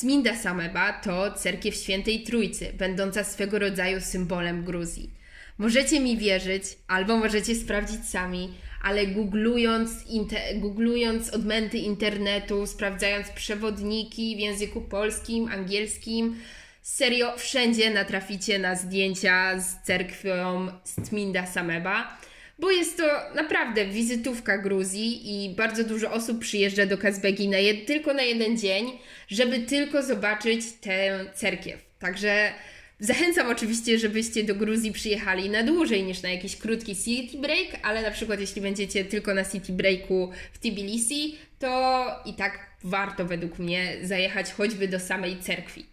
Cminda 0.00 0.36
Sameba 0.36 0.92
to 0.92 1.32
cerkiew 1.32 1.74
świętej 1.74 2.22
Trójcy, 2.22 2.72
będąca 2.72 3.24
swego 3.24 3.58
rodzaju 3.58 4.00
symbolem 4.00 4.64
Gruzji. 4.64 5.10
Możecie 5.58 6.00
mi 6.00 6.18
wierzyć, 6.18 6.62
albo 6.88 7.16
możecie 7.16 7.54
sprawdzić 7.54 8.08
sami, 8.08 8.54
ale 8.82 9.06
googlując, 9.06 10.06
inter, 10.06 10.40
googlując 10.60 11.30
odmęty 11.30 11.78
internetu, 11.78 12.66
sprawdzając 12.66 13.28
przewodniki 13.28 14.36
w 14.36 14.38
języku 14.38 14.80
polskim, 14.80 15.48
angielskim, 15.48 16.36
serio 16.82 17.36
wszędzie 17.36 17.90
natraficie 17.90 18.58
na 18.58 18.74
zdjęcia 18.74 19.60
z 19.60 19.82
cerkwią 19.82 20.68
Cminda 21.08 21.46
Sameba 21.46 22.18
bo 22.58 22.70
jest 22.70 22.96
to 22.96 23.04
naprawdę 23.34 23.86
wizytówka 23.86 24.58
Gruzji 24.58 25.44
i 25.44 25.54
bardzo 25.54 25.84
dużo 25.84 26.12
osób 26.12 26.38
przyjeżdża 26.38 26.86
do 26.86 26.98
Kazbegi 26.98 27.48
na 27.48 27.56
jed- 27.58 27.84
tylko 27.84 28.14
na 28.14 28.22
jeden 28.22 28.58
dzień, 28.58 28.92
żeby 29.28 29.58
tylko 29.58 30.02
zobaczyć 30.02 30.60
tę 30.80 31.24
cerkiew. 31.34 31.84
Także 31.98 32.52
zachęcam 33.00 33.48
oczywiście, 33.50 33.98
żebyście 33.98 34.44
do 34.44 34.54
Gruzji 34.54 34.92
przyjechali 34.92 35.50
na 35.50 35.62
dłużej 35.62 36.02
niż 36.02 36.22
na 36.22 36.30
jakiś 36.30 36.56
krótki 36.56 36.96
city 36.96 37.38
break, 37.38 37.68
ale 37.82 38.02
na 38.02 38.10
przykład 38.10 38.40
jeśli 38.40 38.62
będziecie 38.62 39.04
tylko 39.04 39.34
na 39.34 39.44
city 39.44 39.72
breaku 39.72 40.30
w 40.52 40.58
Tbilisi, 40.58 41.36
to 41.58 42.06
i 42.24 42.34
tak 42.34 42.66
warto 42.84 43.24
według 43.24 43.58
mnie 43.58 43.96
zajechać 44.02 44.52
choćby 44.52 44.88
do 44.88 45.00
samej 45.00 45.38
cerkwi. 45.38 45.86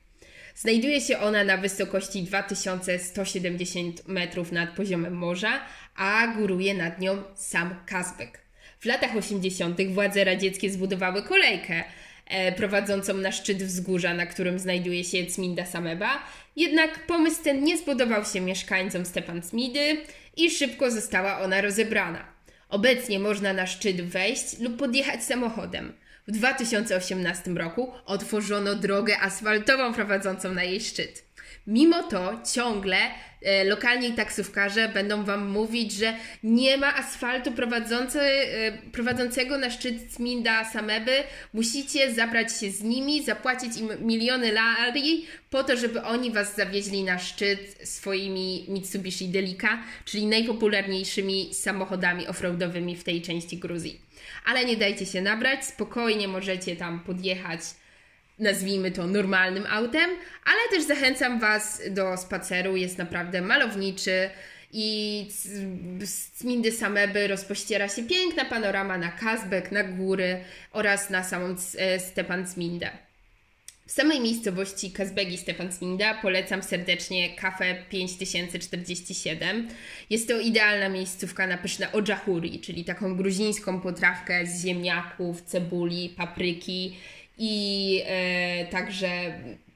Znajduje 0.56 1.02
się 1.02 1.20
ona 1.20 1.44
na 1.44 1.58
wysokości 1.58 2.24
2170 2.24 4.08
metrów 4.08 4.52
nad 4.52 4.70
poziomem 4.76 5.14
morza, 5.14 5.66
a 5.96 6.28
góruje 6.28 6.74
nad 6.74 7.00
nią 7.00 7.24
sam 7.36 7.76
Kazbek. 7.86 8.40
W 8.80 8.86
latach 8.86 9.16
80. 9.16 9.88
władze 9.88 10.24
radzieckie 10.24 10.70
zbudowały 10.70 11.24
kolejkę 11.24 11.84
e, 12.28 12.52
prowadzącą 12.52 13.14
na 13.14 13.32
szczyt 13.32 13.64
wzgórza, 13.64 14.14
na 14.14 14.26
którym 14.26 14.60
znajduje 14.60 15.04
się 15.04 15.26
Cminda 15.26 15.66
Sameba, 15.66 16.24
jednak 16.56 17.06
pomysł 17.06 17.44
ten 17.44 17.64
nie 17.64 17.78
spodobał 17.78 18.26
się 18.26 18.42
mieszkańcom 18.42 19.06
Stepan 19.06 19.42
Cmidy 19.42 19.98
i 20.38 20.52
szybko 20.52 20.92
została 20.92 21.40
ona 21.40 21.62
rozebrana. 21.62 22.26
Obecnie 22.70 23.20
można 23.20 23.54
na 23.54 23.68
szczyt 23.68 24.02
wejść 24.02 24.60
lub 24.60 24.78
podjechać 24.78 25.24
samochodem. 25.24 25.94
W 26.28 26.32
2018 26.32 27.52
roku 27.52 27.92
otworzono 28.06 28.76
drogę 28.76 29.20
asfaltową 29.20 29.94
prowadzącą 29.94 30.54
na 30.54 30.64
jej 30.64 30.82
szczyt. 30.82 31.33
Mimo 31.68 32.04
to 32.04 32.42
ciągle 32.54 32.98
e, 33.42 33.64
lokalni 33.64 34.12
taksówkarze 34.14 34.90
będą 34.90 35.24
Wam 35.24 35.50
mówić, 35.50 35.92
że 35.92 36.14
nie 36.44 36.78
ma 36.78 36.96
asfaltu 36.96 37.52
prowadzący, 37.52 38.20
e, 38.20 38.72
prowadzącego 38.92 39.58
na 39.58 39.70
szczyt 39.70 40.14
Cminda 40.16 40.66
Sameby. 40.66 41.12
Musicie 41.54 42.14
zabrać 42.14 42.60
się 42.60 42.72
z 42.72 42.84
nimi, 42.84 43.24
zapłacić 43.24 43.78
im 43.78 43.90
miliony 44.00 44.52
lari 44.52 45.26
po 45.50 45.64
to, 45.64 45.78
żeby 45.78 46.02
oni 46.02 46.32
Was 46.32 46.56
zawieźli 46.56 47.04
na 47.04 47.20
szczyt 47.20 47.90
swoimi 47.90 48.66
Mitsubishi 48.70 49.28
Delica, 49.28 49.80
czyli 50.06 50.26
najpopularniejszymi 50.26 51.54
samochodami 51.54 52.28
offroadowymi 52.28 52.96
w 52.96 53.04
tej 53.04 53.22
części 53.22 53.58
Gruzji. 53.58 54.02
Ale 54.46 54.66
nie 54.66 54.78
dajcie 54.78 55.06
się 55.06 55.22
nabrać, 55.22 55.66
spokojnie 55.66 56.28
możecie 56.28 56.76
tam 56.76 57.00
podjechać 57.00 57.60
nazwijmy 58.40 58.92
to 58.92 59.08
normalnym 59.08 59.66
autem, 59.70 60.10
ale 60.46 60.60
też 60.72 60.84
zachęcam 60.88 61.40
Was 61.40 61.82
do 61.90 62.18
spaceru, 62.18 62.76
jest 62.76 62.98
naprawdę 62.98 63.42
malowniczy 63.42 64.30
i 64.74 65.28
z 66.00 66.32
Cmindy 66.32 66.72
Sameby 66.72 67.28
rozpościera 67.28 67.90
się 67.90 68.04
piękna 68.04 68.46
panorama 68.46 68.98
na 68.98 69.12
Kazbek, 69.12 69.72
na 69.72 69.84
góry 69.84 70.38
oraz 70.72 71.10
na 71.10 71.24
samą 71.24 71.56
e, 71.78 72.00
Stepan 72.00 72.48
Cmindę. 72.48 72.90
W 73.88 73.92
samej 73.92 74.20
miejscowości 74.20 74.92
Kazbegi 74.92 75.38
Stepan 75.38 75.72
Cminda 75.72 76.14
polecam 76.22 76.64
serdecznie 76.64 77.36
kafę 77.36 77.76
5047. 77.90 79.68
Jest 80.10 80.28
to 80.28 80.40
idealna 80.40 80.90
miejscówka 80.90 81.48
na 81.48 81.58
pyszne 81.58 81.92
ojahuri, 81.92 82.60
czyli 82.60 82.86
taką 82.86 83.16
gruzińską 83.16 83.82
potrawkę 83.82 84.46
z 84.46 84.66
ziemniaków, 84.66 85.42
cebuli, 85.42 86.10
papryki 86.10 86.96
i 87.38 88.02
e, 88.06 88.66
także 88.66 89.10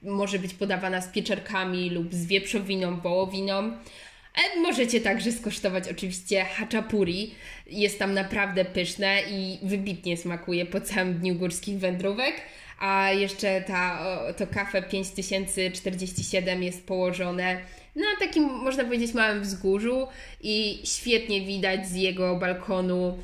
może 0.02 0.40
być 0.40 0.54
podawana 0.54 1.02
z 1.02 1.08
pieczarkami 1.08 1.90
lub 1.90 2.14
z 2.14 2.26
wieprzowiną, 2.26 3.00
wołowiną. 3.00 3.58
E, 3.58 4.60
możecie 4.62 5.02
także 5.02 5.32
skosztować 5.32 5.84
oczywiście 5.92 6.46
haczapuri. 6.46 7.36
Jest 7.68 8.00
tam 8.00 8.14
naprawdę 8.14 8.66
pyszne 8.66 9.22
i 9.32 9.60
wybitnie 9.64 10.18
smakuje 10.18 10.66
po 10.66 10.82
całym 10.82 11.14
dniu 11.14 11.36
górskich 11.36 11.80
wędrówek. 11.80 12.42
A 12.80 13.12
jeszcze 13.12 13.62
ta, 13.62 14.06
to 14.38 14.48
kafe 14.48 14.82
5047 14.82 16.64
jest 16.64 16.88
położone 16.88 17.62
na 17.98 18.28
takim, 18.28 18.44
można 18.44 18.84
powiedzieć, 18.84 19.14
małym 19.14 19.42
wzgórzu 19.42 20.08
i 20.42 20.82
świetnie 20.84 21.42
widać 21.42 21.88
z 21.88 21.96
jego 21.96 22.36
balkonu 22.36 23.18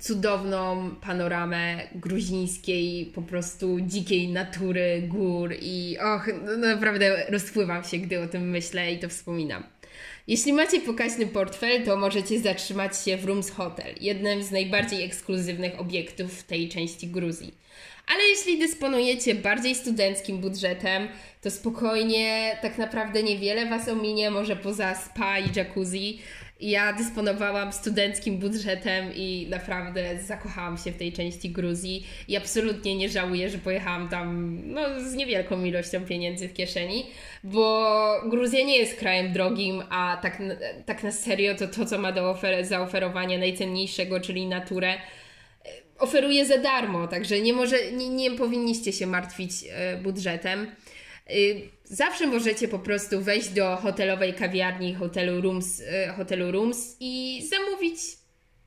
cudowną 0.00 0.90
panoramę 1.00 1.88
gruzińskiej, 1.94 3.06
po 3.14 3.22
prostu 3.22 3.80
dzikiej 3.80 4.28
natury, 4.28 5.02
gór 5.08 5.54
i 5.60 5.98
och, 5.98 6.26
no 6.44 6.56
naprawdę 6.56 7.26
rozpływam 7.28 7.84
się, 7.84 7.98
gdy 7.98 8.20
o 8.20 8.26
tym 8.26 8.50
myślę 8.50 8.92
i 8.92 8.98
to 8.98 9.08
wspominam. 9.08 9.64
Jeśli 10.26 10.52
macie 10.52 10.80
pokaźny 10.80 11.26
portfel, 11.26 11.84
to 11.84 11.96
możecie 11.96 12.40
zatrzymać 12.40 13.04
się 13.04 13.16
w 13.16 13.24
Rooms 13.24 13.50
Hotel, 13.50 13.94
jednym 14.00 14.42
z 14.42 14.50
najbardziej 14.50 15.04
ekskluzywnych 15.04 15.80
obiektów 15.80 16.38
w 16.38 16.42
tej 16.42 16.68
części 16.68 17.06
Gruzji. 17.06 17.54
Ale 18.06 18.24
jeśli 18.24 18.58
dysponujecie 18.58 19.34
bardziej 19.34 19.74
studenckim 19.74 20.38
budżetem, 20.38 21.08
to 21.42 21.50
spokojnie 21.50 22.58
tak 22.62 22.78
naprawdę 22.78 23.22
niewiele 23.22 23.66
Was 23.66 23.88
ominie, 23.88 24.30
może 24.30 24.56
poza 24.56 24.94
spa 24.94 25.38
i 25.38 25.44
jacuzzi, 25.56 26.18
ja 26.60 26.92
dysponowałam 26.92 27.72
studenckim 27.72 28.38
budżetem 28.38 29.14
i 29.14 29.46
naprawdę 29.50 30.18
zakochałam 30.22 30.78
się 30.78 30.92
w 30.92 30.96
tej 30.96 31.12
części 31.12 31.50
Gruzji 31.50 32.06
i 32.28 32.36
absolutnie 32.36 32.96
nie 32.96 33.08
żałuję, 33.08 33.50
że 33.50 33.58
pojechałam 33.58 34.08
tam 34.08 34.58
no, 34.64 34.80
z 35.00 35.14
niewielką 35.14 35.64
ilością 35.64 36.04
pieniędzy 36.04 36.48
w 36.48 36.52
kieszeni, 36.52 37.06
bo 37.44 38.22
Gruzja 38.26 38.64
nie 38.64 38.78
jest 38.78 38.98
krajem 38.98 39.32
drogim, 39.32 39.82
a 39.90 40.18
tak, 40.22 40.42
tak 40.86 41.02
na 41.02 41.12
serio 41.12 41.54
to 41.54 41.68
to, 41.68 41.84
co 41.84 41.98
ma 41.98 42.12
do 42.12 42.34
ofer- 42.34 42.64
zaoferowania 42.64 43.38
najcenniejszego, 43.38 44.20
czyli 44.20 44.46
naturę, 44.46 44.94
oferuje 45.98 46.46
za 46.46 46.58
darmo, 46.58 47.08
także 47.08 47.40
nie, 47.40 47.52
może, 47.52 47.92
nie, 47.92 48.08
nie 48.08 48.30
powinniście 48.30 48.92
się 48.92 49.06
martwić 49.06 49.52
e, 49.70 49.96
budżetem. 49.96 50.66
Y, 51.30 51.68
zawsze 51.84 52.26
możecie 52.26 52.68
po 52.68 52.78
prostu 52.78 53.20
wejść 53.20 53.48
do 53.48 53.76
hotelowej 53.76 54.34
kawiarni 54.34 54.94
hotelu 54.94 55.40
Rooms, 55.40 55.80
y, 55.80 55.84
hotelu 56.16 56.52
Rooms 56.52 56.96
i 57.00 57.42
zamówić 57.50 57.98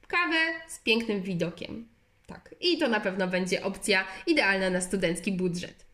kawę 0.08 0.38
z 0.68 0.80
pięknym 0.80 1.22
widokiem. 1.22 1.88
Tak. 2.27 2.56
I 2.62 2.77
to 2.77 2.88
na 2.88 3.00
pewno 3.00 3.27
będzie 3.27 3.63
opcja 3.63 4.08
idealna 4.27 4.70
na 4.70 4.82
studencki 4.82 5.32
budżet. 5.32 5.86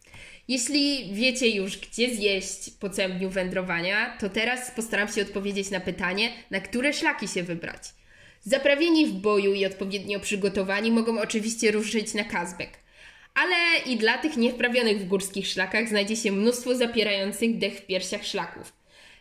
Jeśli 0.48 1.14
wiecie 1.14 1.50
już, 1.50 1.78
gdzie 1.78 2.16
zjeść 2.16 2.70
po 2.80 2.90
całym 2.90 3.18
dniu 3.18 3.30
wędrowania, 3.30 4.18
to 4.20 4.30
teraz 4.30 4.72
postaram 4.72 5.08
się 5.08 5.22
odpowiedzieć 5.22 5.70
na 5.70 5.80
pytanie, 5.80 6.32
na 6.52 6.60
które 6.60 6.94
szlaki 6.94 7.28
się 7.28 7.44
wybrać. 7.44 7.82
Zaprawieni 8.42 9.06
w 9.06 9.14
boju 9.14 9.54
i 9.54 9.66
odpowiednio 9.66 10.20
przygotowani 10.20 10.92
mogą 10.92 11.22
oczywiście 11.22 11.72
ruszyć 11.72 12.14
na 12.14 12.24
Kazbek 12.24 12.70
Ale 13.38 13.56
i 13.86 13.98
dla 13.98 14.17
tych 14.17 14.38
niewprawionych 14.38 15.00
w 15.00 15.08
górskich 15.08 15.48
szlakach 15.48 15.89
znajdzie 15.89 16.15
się 16.15 16.32
mnóstwo 16.32 16.75
zapierających 16.75 17.58
dech 17.58 17.74
w 17.74 17.86
piersiach 17.86 18.25
szlaków. 18.25 18.74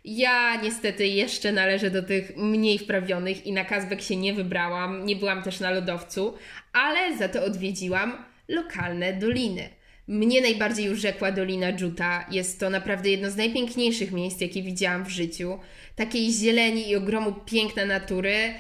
Ja 0.04 0.61
niestety 0.62 1.06
jeszcze 1.06 1.52
należę 1.52 1.90
do 1.90 2.02
tych 2.02 2.37
mniej 2.37 2.78
wprawionych 2.78 3.46
i 3.46 3.52
na 3.52 3.64
Kazbek 3.64 4.02
się 4.02 4.16
nie 4.16 4.35
wybrałam, 4.35 5.06
nie 5.06 5.16
byłam 5.16 5.42
też 5.42 5.61
na 5.61 5.70
lodowcu, 5.70 6.35
ale 6.73 7.16
za 7.16 7.28
to 7.28 7.44
odwiedziłam 7.44 8.25
lokalne 8.49 9.12
doliny. 9.12 9.68
Mnie 10.08 10.40
najbardziej 10.40 10.90
urzekła 10.90 11.32
Dolina 11.32 11.73
Dżuta. 11.73 12.26
Jest 12.30 12.61
to 12.61 12.70
naprawdę 12.70 13.11
jedno 13.11 13.30
z 13.30 13.37
najpiękniejszych 13.37 14.12
miejsc, 14.12 14.40
jakie 14.40 14.62
widziałam 14.62 15.04
w 15.04 15.08
życiu. 15.08 15.58
Takiej 15.96 16.32
zieleni 16.32 16.88
i 16.90 16.96
ogromu 16.96 17.32
piękna 17.32 17.85
natury 17.85 18.54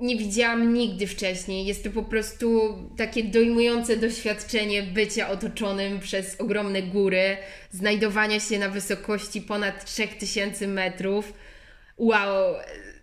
nie 0.00 0.16
widziałam 0.16 0.74
nigdy 0.74 1.06
wcześniej. 1.06 1.66
Jest 1.66 1.84
to 1.84 1.90
po 1.90 2.02
prostu 2.02 2.78
takie 2.96 3.24
dojmujące 3.24 3.96
doświadczenie 3.96 4.82
bycia 4.82 5.28
otoczonym 5.28 6.00
przez 6.00 6.40
ogromne 6.40 6.82
góry, 6.82 7.36
znajdowania 7.70 8.40
się 8.40 8.58
na 8.58 8.68
wysokości 8.68 9.42
ponad 9.42 9.84
3000 9.84 10.68
metrów. 10.68 11.32
Wow! 11.98 12.54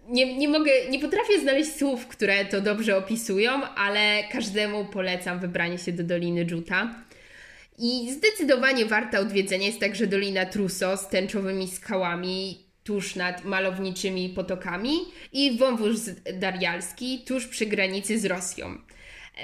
Nie, 0.08 0.38
nie 0.38 0.50
mogę, 0.50 0.72
nie 0.90 1.00
potrafię 1.00 1.40
znaleźć 1.42 1.76
słów, 1.76 2.08
które 2.08 2.46
to 2.46 2.62
dobrze 2.62 2.98
opisują, 2.98 3.52
ale 3.64 4.24
każdemu 4.32 4.86
polecam 4.86 5.40
wybranie 5.40 5.78
się 5.78 5.92
do 5.92 6.04
Doliny 6.04 6.46
Dżuta. 6.46 6.96
I 7.78 8.12
zdecydowanie 8.12 8.86
warta 8.86 9.20
odwiedzenia 9.20 9.66
jest 9.68 9.80
także 9.80 10.08
Dolina 10.08 10.46
Truso 10.46 10.98
z 10.98 11.10
tęczowymi 11.10 11.68
skałami 11.68 12.71
tuż 12.92 13.16
nad 13.16 13.46
malowniczymi 13.46 14.30
potokami 14.30 14.94
i 15.34 15.58
wąwóz 15.58 16.10
darialski 16.34 17.24
tuż 17.28 17.48
przy 17.48 17.66
granicy 17.66 18.20
z 18.20 18.26
Rosją. 18.26 18.78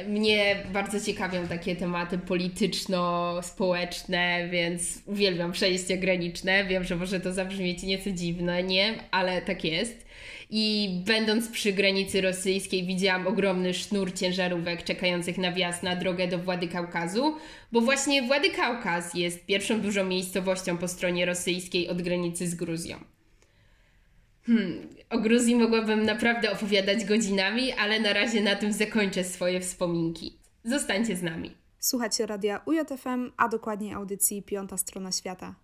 Mnie 0.08 0.56
bardzo 0.74 1.02
ciekawią 1.02 1.48
takie 1.48 1.76
tematy 1.76 2.18
polityczno-społeczne, 2.18 4.50
więc 4.52 5.02
uwielbiam 5.06 5.52
przejścia 5.52 5.98
graniczne. 5.98 6.66
Wiem, 6.66 6.84
że 6.84 6.96
może 6.96 7.20
to 7.20 7.34
zabrzmieć 7.34 7.84
nieco 7.84 8.12
dziwne, 8.12 8.64
nie? 8.64 8.94
Ale 9.12 9.42
tak 9.42 9.64
jest. 9.64 10.08
I 10.50 10.90
będąc 11.06 11.50
przy 11.50 11.74
granicy 11.74 12.22
rosyjskiej, 12.22 12.86
widziałam 12.86 13.28
ogromny 13.28 13.74
sznur 13.74 14.14
ciężarówek 14.14 14.84
czekających 14.84 15.38
na 15.38 15.52
wjazd 15.52 15.84
na 15.84 15.96
drogę 15.96 16.28
do 16.28 16.38
Władykaukazu, 16.38 17.36
bo 17.72 17.82
właśnie 17.82 18.24
Władykaukaz 18.24 19.14
jest 19.14 19.46
pierwszą 19.46 19.82
dużą 19.82 20.06
miejscowością 20.06 20.78
po 20.78 20.88
stronie 20.88 21.26
rosyjskiej 21.26 21.90
od 21.90 22.02
granicy 22.02 22.48
z 22.48 22.56
Gruzją. 22.56 23.17
Hmm, 24.48 24.88
o 25.10 25.20
Gruzji 25.20 25.56
mogłabym 25.56 26.04
naprawdę 26.04 26.52
opowiadać 26.52 27.06
godzinami, 27.06 27.72
ale 27.72 28.00
na 28.00 28.14
razie 28.14 28.42
na 28.42 28.56
tym 28.56 28.74
zakończę 28.74 29.24
swoje 29.24 29.62
wspominki. 29.62 30.38
Zostańcie 30.64 31.16
z 31.16 31.24
nami. 31.24 31.52
Słuchacie 31.80 32.26
radia 32.26 32.62
UJFM, 32.66 33.32
a 33.38 33.48
dokładniej 33.48 33.94
audycji 33.94 34.44
Piąta 34.44 34.78
Strona 34.78 35.12
Świata. 35.12 35.56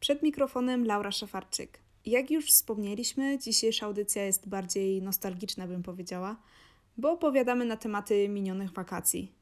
Przed 0.00 0.22
mikrofonem 0.22 0.86
Laura 0.86 1.10
Szafarczyk. 1.10 1.78
Jak 2.06 2.30
już 2.30 2.46
wspomnieliśmy, 2.46 3.38
dzisiejsza 3.38 3.86
audycja 3.86 4.24
jest 4.24 4.48
bardziej 4.48 5.02
nostalgiczna, 5.02 5.66
bym 5.66 5.82
powiedziała, 5.82 6.36
bo 6.96 7.12
opowiadamy 7.12 7.64
na 7.64 7.76
tematy 7.76 8.28
minionych 8.28 8.72
wakacji. 8.72 9.32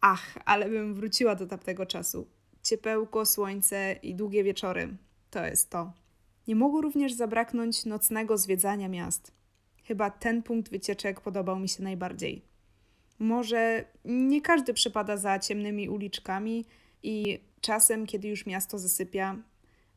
Ach, 0.00 0.38
ale 0.44 0.68
bym 0.68 0.94
wróciła 0.94 1.34
do 1.34 1.46
tamtego 1.46 1.86
czasu. 1.86 2.26
Ciepełko, 2.62 3.26
słońce 3.26 3.96
i 4.02 4.14
długie 4.14 4.44
wieczory. 4.44 4.96
To 5.30 5.46
jest 5.46 5.70
to. 5.70 6.01
Nie 6.48 6.56
mogło 6.56 6.80
również 6.80 7.12
zabraknąć 7.12 7.84
nocnego 7.84 8.38
zwiedzania 8.38 8.88
miast. 8.88 9.32
Chyba 9.84 10.10
ten 10.10 10.42
punkt 10.42 10.70
wycieczek 10.70 11.20
podobał 11.20 11.58
mi 11.58 11.68
się 11.68 11.82
najbardziej. 11.82 12.42
Może 13.18 13.84
nie 14.04 14.40
każdy 14.40 14.74
przypada 14.74 15.16
za 15.16 15.38
ciemnymi 15.38 15.88
uliczkami 15.88 16.64
i 17.02 17.38
czasem, 17.60 18.06
kiedy 18.06 18.28
już 18.28 18.46
miasto 18.46 18.78
zasypia, 18.78 19.36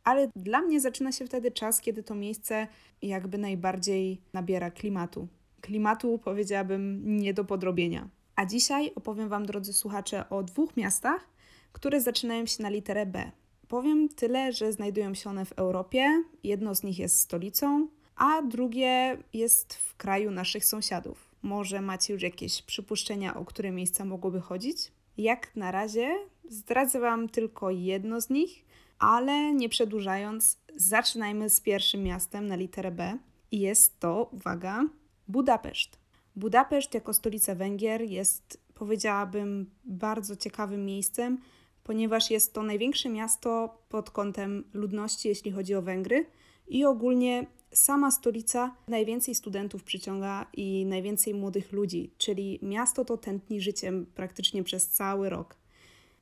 ale 0.04 0.30
dla 0.36 0.62
mnie 0.62 0.82
zaczyna 0.82 1.12
się 1.12 1.26
wtedy 1.26 1.52
czas, 1.52 1.82
kiedy 1.82 2.04
to 2.04 2.16
miejsce 2.16 2.68
jakby 3.02 3.38
najbardziej 3.38 4.22
nabiera 4.34 4.72
klimatu. 4.72 5.28
Klimatu 5.62 6.20
powiedziałabym 6.20 7.02
nie 7.18 7.34
do 7.34 7.46
podrobienia. 7.46 8.10
A 8.36 8.46
dzisiaj 8.46 8.92
opowiem 8.96 9.30
Wam, 9.30 9.46
drodzy 9.46 9.74
słuchacze, 9.74 10.30
o 10.30 10.44
dwóch 10.44 10.78
miastach, 10.78 11.28
które 11.72 12.02
zaczynają 12.02 12.46
się 12.46 12.64
na 12.64 12.70
literę 12.70 13.06
B. 13.06 13.32
Powiem 13.68 14.10
tyle, 14.10 14.54
że 14.54 14.72
znajdują 14.74 15.14
się 15.14 15.30
one 15.30 15.46
w 15.46 15.52
Europie. 15.52 16.24
Jedno 16.44 16.76
z 16.76 16.84
nich 16.84 17.00
jest 17.00 17.20
stolicą, 17.20 17.88
a 18.16 18.42
drugie 18.42 19.18
jest 19.34 19.74
w 19.74 19.96
kraju 19.96 20.32
naszych 20.32 20.66
sąsiadów. 20.66 21.30
Może 21.42 21.82
macie 21.82 22.14
już 22.14 22.22
jakieś 22.22 22.62
przypuszczenia, 22.62 23.36
o 23.36 23.46
które 23.46 23.72
miejsca 23.72 24.06
mogłoby 24.06 24.42
chodzić? 24.42 24.92
Jak 25.18 25.56
na 25.56 25.72
razie 25.72 26.16
zdradzę 26.50 27.00
Wam 27.00 27.30
tylko 27.30 27.72
jedno 27.72 28.22
z 28.22 28.30
nich, 28.30 28.66
ale 29.00 29.54
nie 29.54 29.70
przedłużając, 29.70 30.58
zaczynajmy 30.76 31.50
z 31.50 31.62
pierwszym 31.62 32.04
miastem 32.04 32.48
na 32.48 32.56
literę 32.56 32.92
B. 32.92 33.18
I 33.52 33.60
jest 33.60 34.00
to, 34.00 34.30
uwaga, 34.32 34.84
Budapeszt. 35.28 36.00
Budapeszt 36.36 36.94
jako 36.94 37.14
stolica 37.14 37.56
Węgier 37.56 38.02
jest, 38.02 38.62
powiedziałabym, 38.74 39.70
bardzo 39.86 40.36
ciekawym 40.36 40.86
miejscem, 40.86 41.38
ponieważ 41.86 42.32
jest 42.32 42.54
to 42.54 42.64
największe 42.64 43.10
miasto 43.10 43.78
pod 43.90 44.10
kątem 44.10 44.64
ludności, 44.74 45.28
jeśli 45.28 45.52
chodzi 45.52 45.76
o 45.76 45.82
Węgry, 45.82 46.26
i 46.68 46.86
ogólnie 46.86 47.46
sama 47.72 48.12
stolica 48.12 48.76
najwięcej 48.88 49.36
studentów 49.36 49.84
przyciąga 49.84 50.46
i 50.54 50.86
najwięcej 50.86 51.34
młodych 51.34 51.72
ludzi, 51.72 52.12
czyli 52.18 52.60
miasto 52.62 53.06
to 53.06 53.18
tętni 53.18 53.62
życiem 53.62 54.06
praktycznie 54.16 54.64
przez 54.64 54.88
cały 54.88 55.30
rok. 55.30 55.56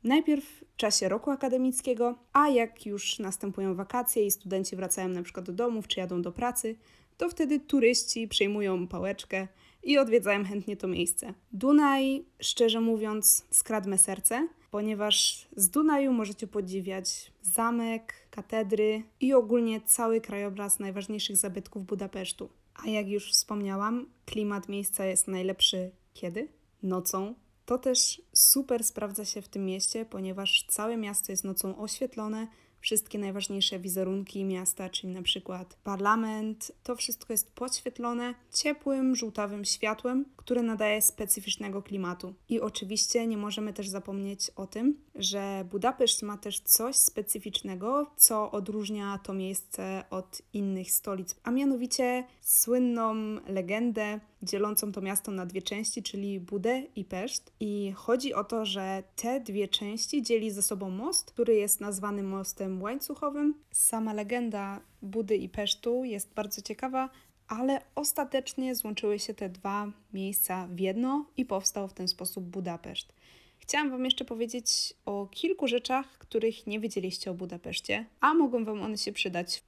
Najpierw 0.04 0.45
w 0.45 0.76
czasie 0.76 1.10
roku 1.10 1.32
akademickiego, 1.32 2.15
a 2.34 2.49
jak 2.49 2.86
już 2.86 3.19
następują 3.19 3.76
wakacje 3.76 4.26
i 4.26 4.32
studenci 4.32 4.76
wracają 4.76 5.08
na 5.08 5.23
przykład 5.23 5.45
do 5.45 5.54
domów 5.54 5.88
czy 5.88 5.99
jadą 5.99 6.21
do 6.21 6.32
pracy, 6.32 6.76
to 7.17 7.30
wtedy 7.30 7.60
turyści 7.60 8.28
przejmują 8.28 8.88
pałeczkę 8.88 9.47
i 9.84 9.98
odwiedzają 9.98 10.46
chętnie 10.46 10.78
to 10.78 10.88
miejsce. 10.88 11.34
Dunaj, 11.52 12.26
szczerze 12.39 12.82
mówiąc, 12.82 13.46
skradł 13.52 13.98
serce, 13.98 14.48
ponieważ 14.72 15.48
z 15.56 15.69
Dunaju 15.69 16.13
możecie 16.13 16.48
podziwiać 16.48 17.32
zamek, 17.41 18.13
katedry 18.32 19.04
i 19.19 19.34
ogólnie 19.34 19.82
cały 19.82 20.22
krajobraz 20.22 20.80
najważniejszych 20.80 21.38
zabytków 21.38 21.86
Budapesztu. 21.86 22.50
A 22.74 22.89
jak 22.89 23.08
już 23.08 23.32
wspomniałam, 23.32 24.06
klimat 24.26 24.69
miejsca 24.69 25.06
jest 25.06 25.28
najlepszy 25.28 25.91
kiedy? 26.13 26.48
Nocą. 26.84 27.36
To 27.65 27.78
też 27.78 28.22
super 28.34 28.84
sprawdza 28.84 29.26
się 29.26 29.41
w 29.41 29.48
tym 29.48 29.65
mieście, 29.65 30.06
ponieważ 30.06 30.65
całe 30.69 30.98
miasto 30.98 31.32
jest 31.32 31.43
nocą 31.43 31.78
oświetlone, 31.78 32.48
wszystkie 32.84 33.19
najważniejsze 33.19 33.80
wizerunki 33.80 34.46
miasta, 34.46 34.89
czyli 34.89 35.13
na 35.13 35.22
przykład 35.22 35.76
parlament. 35.84 36.72
To 36.84 36.96
wszystko 36.96 37.34
jest 37.34 37.52
podświetlone 37.52 38.36
ciepłym, 38.54 39.15
żółtawym 39.15 39.65
światłem, 39.65 40.26
które 40.36 40.63
nadaje 40.63 41.02
specyficznego 41.02 41.82
klimatu. 41.82 42.34
I 42.50 42.60
oczywiście 42.60 43.28
nie 43.28 43.38
możemy 43.38 43.74
też 43.74 43.88
zapomnieć 43.88 44.50
o 44.50 44.67
tym, 44.67 44.98
że 45.15 45.65
Budapeszt 45.72 46.22
ma 46.24 46.38
też 46.38 46.60
coś 46.60 46.96
specyficznego, 46.96 48.12
co 48.17 48.52
odróżnia 48.52 49.19
to 49.24 49.34
miejsce 49.34 50.04
od 50.10 50.41
innych 50.54 50.91
stolic, 50.91 51.36
a 51.43 51.52
mianowicie 51.52 52.24
słynną 52.41 53.15
legendę 53.48 54.19
dzielącą 54.43 54.91
to 54.91 55.01
miasto 55.01 55.32
na 55.32 55.45
dwie 55.45 55.62
części, 55.62 56.03
czyli 56.03 56.39
Budę 56.39 56.84
i 56.95 57.06
Peszt. 57.06 57.53
I 57.60 57.91
chodzi 57.95 58.34
o 58.34 58.43
to, 58.43 58.65
że 58.65 59.03
te 59.15 59.39
dwie 59.39 59.67
części 59.67 60.23
dzieli 60.23 60.51
ze 60.51 60.62
sobą 60.62 60.89
most, 60.89 61.32
który 61.32 61.56
jest 61.56 61.82
nazwany 61.82 62.23
mostem 62.23 62.82
łańcuchowym. 62.82 63.53
Sama 63.71 64.13
legenda 64.13 64.82
Budy 65.01 65.36
i 65.38 65.49
Pesztu 65.49 66.03
jest 66.03 66.34
bardzo 66.34 66.62
ciekawa, 66.62 67.10
ale 67.47 67.82
ostatecznie 67.95 68.75
złączyły 68.75 69.19
się 69.19 69.34
te 69.34 69.49
dwa 69.49 69.91
miejsca 70.13 70.67
w 70.67 70.79
jedno 70.79 71.25
i 71.38 71.45
powstał 71.45 71.88
w 71.88 71.93
ten 71.93 72.08
sposób 72.08 72.43
Budapeszt. 72.43 73.13
Chciałam 73.60 73.89
Wam 73.89 74.06
jeszcze 74.06 74.25
powiedzieć 74.25 74.93
o 75.06 75.27
kilku 75.32 75.67
rzeczach, 75.67 76.17
których 76.17 76.67
nie 76.67 76.79
wiedzieliście 76.79 77.32
o 77.32 77.34
Budapeszcie, 77.34 78.06
a 78.19 78.34
mogą 78.34 78.65
Wam 78.65 78.82
one 78.82 78.97
się 78.97 79.12
przydać 79.12 79.63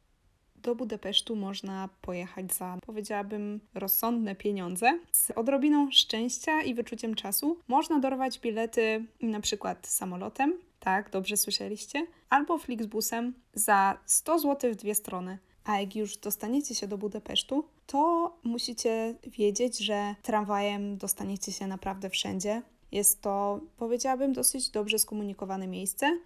do 0.65 0.75
Budapesztu 0.75 1.35
można 1.35 1.89
pojechać 2.01 2.53
za, 2.53 2.77
powiedziałabym, 2.85 3.59
rozsądne 3.73 4.35
pieniądze. 4.35 4.99
Z 5.11 5.31
odrobiną 5.31 5.91
szczęścia 5.91 6.61
i 6.61 6.73
wyczuciem 6.73 7.15
czasu 7.15 7.57
można 7.67 7.99
dorwać 7.99 8.39
bilety 8.39 9.05
na 9.21 9.39
przykład 9.39 9.87
samolotem, 9.87 10.53
tak, 10.79 11.09
dobrze 11.09 11.37
słyszeliście, 11.37 12.07
albo 12.29 12.57
Flixbusem 12.57 13.33
za 13.53 13.97
100 14.05 14.39
zł 14.39 14.71
w 14.73 14.75
dwie 14.75 14.95
strony. 14.95 15.37
A 15.65 15.79
jak 15.79 15.95
już 15.95 16.17
dostaniecie 16.17 16.75
się 16.75 16.87
do 16.87 16.97
Budapesztu, 16.97 17.65
to 17.87 18.33
musicie 18.43 19.15
wiedzieć, 19.23 19.77
że 19.77 20.15
tramwajem 20.21 20.97
dostaniecie 20.97 21.51
się 21.51 21.67
naprawdę 21.67 22.09
wszędzie. 22.09 22.61
Jest 22.91 23.21
to, 23.21 23.59
powiedziałabym, 23.77 24.33
dosyć 24.33 24.69
dobrze 24.69 24.99
skomunikowane 24.99 25.67
miejsce. 25.67 26.17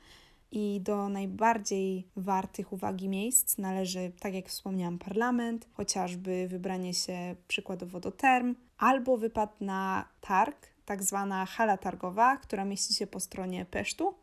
I 0.51 0.81
do 0.81 1.09
najbardziej 1.09 2.07
wartych 2.15 2.73
uwagi 2.73 3.09
miejsc 3.09 3.57
należy, 3.57 4.11
tak 4.19 4.33
jak 4.33 4.47
wspomniałam, 4.47 4.99
parlament, 4.99 5.67
chociażby 5.73 6.47
wybranie 6.47 6.93
się 6.93 7.35
przykładowo 7.47 7.99
do 7.99 8.11
term, 8.11 8.55
albo 8.77 9.17
wypad 9.17 9.61
na 9.61 10.05
targ. 10.21 10.67
tak 10.85 11.03
zwana 11.03 11.45
hala 11.45 11.77
targowa, 11.77 12.37
która 12.37 12.65
mieści 12.65 12.93
się 12.93 13.07
po 13.07 13.19
stronie 13.19 13.65
Pesztu. 13.65 14.13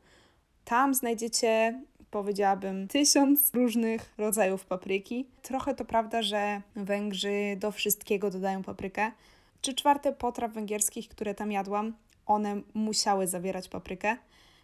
Tam 0.64 0.94
znajdziecie, 0.94 1.82
powiedziałabym, 2.10 2.88
tysiąc 2.88 3.54
różnych 3.54 4.14
rodzajów 4.18 4.64
papryki. 4.64 5.26
Trochę 5.42 5.74
to 5.74 5.84
prawda, 5.84 6.22
że 6.22 6.62
Węgrzy 6.76 7.56
do 7.58 7.72
wszystkiego 7.72 8.30
dodają 8.30 8.62
paprykę. 8.62 9.12
Trzy 9.60 9.74
czwarte 9.74 10.12
potraw 10.12 10.52
węgierskich, 10.52 11.08
które 11.08 11.34
tam 11.34 11.52
jadłam, 11.52 11.92
one 12.26 12.60
musiały 12.74 13.26
zawierać 13.26 13.68
paprykę. 13.68 14.16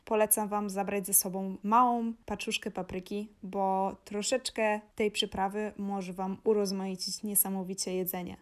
Polecam 0.05 0.49
Wam 0.49 0.71
zabrać 0.71 1.07
ze 1.07 1.15
sobą 1.15 1.57
małą 1.63 2.13
paczuszkę 2.27 2.71
papryki, 2.71 3.29
bo 3.43 3.97
troszeczkę 4.05 4.81
tej 4.95 5.11
przyprawy 5.11 5.73
może 5.77 6.13
Wam 6.13 6.37
urozmaicić 6.45 7.23
niesamowicie 7.23 7.95
jedzenie. 7.95 8.37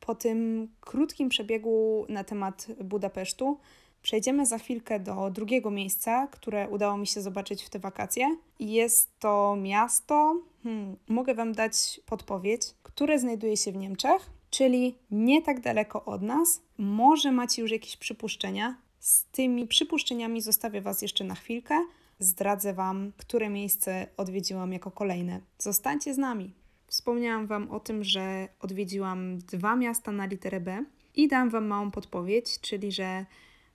Po 0.00 0.14
tym 0.14 0.68
krótkim 0.80 1.28
przebiegu 1.28 2.06
na 2.08 2.24
temat 2.24 2.66
Budapesztu 2.84 3.58
przejdziemy 4.02 4.46
za 4.46 4.58
chwilkę 4.58 5.00
do 5.00 5.30
drugiego 5.30 5.70
miejsca, 5.70 6.26
które 6.26 6.68
udało 6.68 6.96
mi 6.98 7.06
się 7.06 7.20
zobaczyć 7.20 7.62
w 7.64 7.70
te 7.70 7.78
wakacje. 7.78 8.36
Jest 8.60 9.18
to 9.18 9.56
miasto, 9.62 10.34
hmm, 10.62 10.96
mogę 11.08 11.34
Wam 11.34 11.52
dać 11.52 12.00
podpowiedź, 12.06 12.62
które 12.82 13.18
znajduje 13.18 13.56
się 13.56 13.72
w 13.72 13.76
Niemczech, 13.76 14.30
czyli 14.50 14.94
nie 15.10 15.42
tak 15.42 15.60
daleko 15.60 16.04
od 16.04 16.22
nas. 16.22 16.62
Może 16.78 17.32
macie 17.32 17.62
już 17.62 17.70
jakieś 17.70 17.96
przypuszczenia. 17.96 18.76
Z 19.06 19.24
tymi 19.24 19.66
przypuszczeniami 19.66 20.40
zostawię 20.40 20.80
Was 20.80 21.02
jeszcze 21.02 21.24
na 21.24 21.34
chwilkę. 21.34 21.86
Zdradzę 22.18 22.74
Wam, 22.74 23.12
które 23.16 23.48
miejsce 23.48 24.06
odwiedziłam 24.16 24.72
jako 24.72 24.90
kolejne. 24.90 25.40
Zostańcie 25.58 26.14
z 26.14 26.18
nami. 26.18 26.54
Wspomniałam 26.86 27.46
Wam 27.46 27.70
o 27.70 27.80
tym, 27.80 28.04
że 28.04 28.48
odwiedziłam 28.60 29.38
dwa 29.38 29.76
miasta 29.76 30.12
na 30.12 30.26
literę 30.26 30.60
B 30.60 30.84
i 31.14 31.28
dam 31.28 31.50
Wam 31.50 31.66
małą 31.66 31.90
podpowiedź, 31.90 32.60
czyli 32.60 32.92
że 32.92 33.26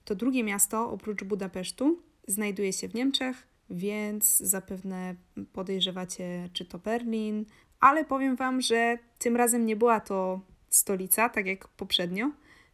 to 0.04 0.14
drugie 0.14 0.44
miasto 0.44 0.90
oprócz 0.90 1.24
Budapesztu 1.24 2.02
znajduje 2.26 2.72
się 2.72 2.88
w 2.88 2.94
Niemczech, 2.94 3.46
więc 3.70 4.36
zapewne 4.36 5.14
podejrzewacie, 5.52 6.48
czy 6.52 6.64
to 6.64 6.78
Berlin, 6.78 7.44
ale 7.80 8.04
powiem 8.04 8.36
Wam, 8.36 8.60
że 8.60 8.98
tym 9.18 9.36
razem 9.36 9.66
nie 9.66 9.76
była 9.76 10.00
to 10.00 10.40
stolica, 10.68 11.28
tak 11.28 11.46
jak 11.46 11.68
poprzednio, 11.68 12.30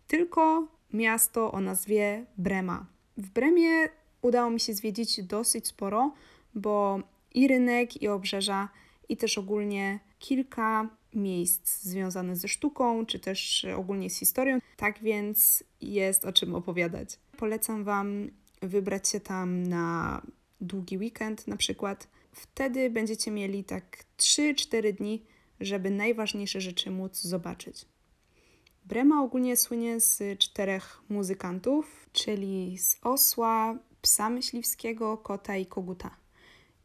tylko 0.07 0.69
miasto 0.93 1.53
o 1.53 1.61
nazwie 1.61 2.27
Brema. 2.39 2.87
W 3.17 3.29
Bremie 3.29 3.89
udało 4.23 4.51
mi 4.51 4.61
się 4.61 4.75
zwiedzić 4.75 5.23
dosyć 5.23 5.67
sporo, 5.67 6.15
bo 6.55 7.01
i 7.35 7.49
rynek, 7.49 8.03
i 8.03 8.09
obrzeża, 8.09 8.69
i 9.09 9.17
też 9.17 9.39
ogólnie 9.39 10.01
kilka 10.19 10.89
miejsc 11.15 11.83
związanych 11.83 12.37
ze 12.37 12.49
sztuką, 12.49 13.07
czy 13.07 13.19
też 13.19 13.67
ogólnie 13.77 14.11
z 14.11 14.19
historią. 14.19 14.59
Tak 14.77 15.03
więc 15.03 15.65
jest 15.81 16.25
o 16.25 16.33
czym 16.33 16.55
opowiadać. 16.55 17.19
Polecam 17.37 17.85
Wam 17.85 18.31
wybrać 18.63 19.09
się 19.09 19.21
tam 19.21 19.63
na 19.63 20.23
długi 20.61 20.99
weekend 20.99 21.49
na 21.49 21.57
przykład. 21.57 22.09
Wtedy 22.33 22.91
będziecie 22.91 23.31
mieli 23.31 23.65
tak 23.65 24.05
3-4 24.19 24.93
dni, 24.93 25.23
żeby 25.61 25.91
najważniejsze 25.91 26.61
rzeczy 26.61 26.91
móc 26.91 27.21
zobaczyć. 27.21 27.87
Brema 28.89 29.23
ogólnie 29.23 29.57
słynie 29.57 30.01
z 30.01 30.39
czterech 30.39 31.01
muzykantów, 31.09 32.09
czyli 32.13 32.79
z 32.79 32.97
osła, 33.03 33.79
psa 34.03 34.31
myśliwskiego, 34.31 35.17
kota 35.17 35.57
i 35.57 35.67
koguta. 35.67 36.17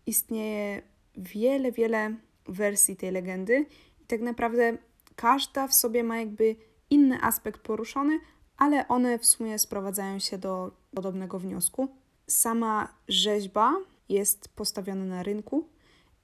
Istnieje 0.05 0.81
wiele, 1.17 1.71
wiele 1.71 2.15
wersji 2.47 2.95
tej 2.95 3.11
legendy 3.11 3.65
i 4.01 4.05
tak 4.05 4.21
naprawdę 4.21 4.77
każda 5.15 5.67
w 5.67 5.73
sobie 5.73 6.03
ma 6.03 6.17
jakby 6.17 6.55
inny 6.89 7.21
aspekt 7.21 7.61
poruszony, 7.61 8.19
ale 8.57 8.87
one 8.87 9.19
w 9.19 9.25
sumie 9.25 9.59
sprowadzają 9.59 10.19
się 10.19 10.37
do 10.37 10.71
podobnego 10.95 11.39
wniosku. 11.39 11.87
Sama 12.27 12.93
rzeźba 13.07 13.75
jest 14.09 14.49
postawiona 14.49 15.05
na 15.05 15.23
rynku 15.23 15.69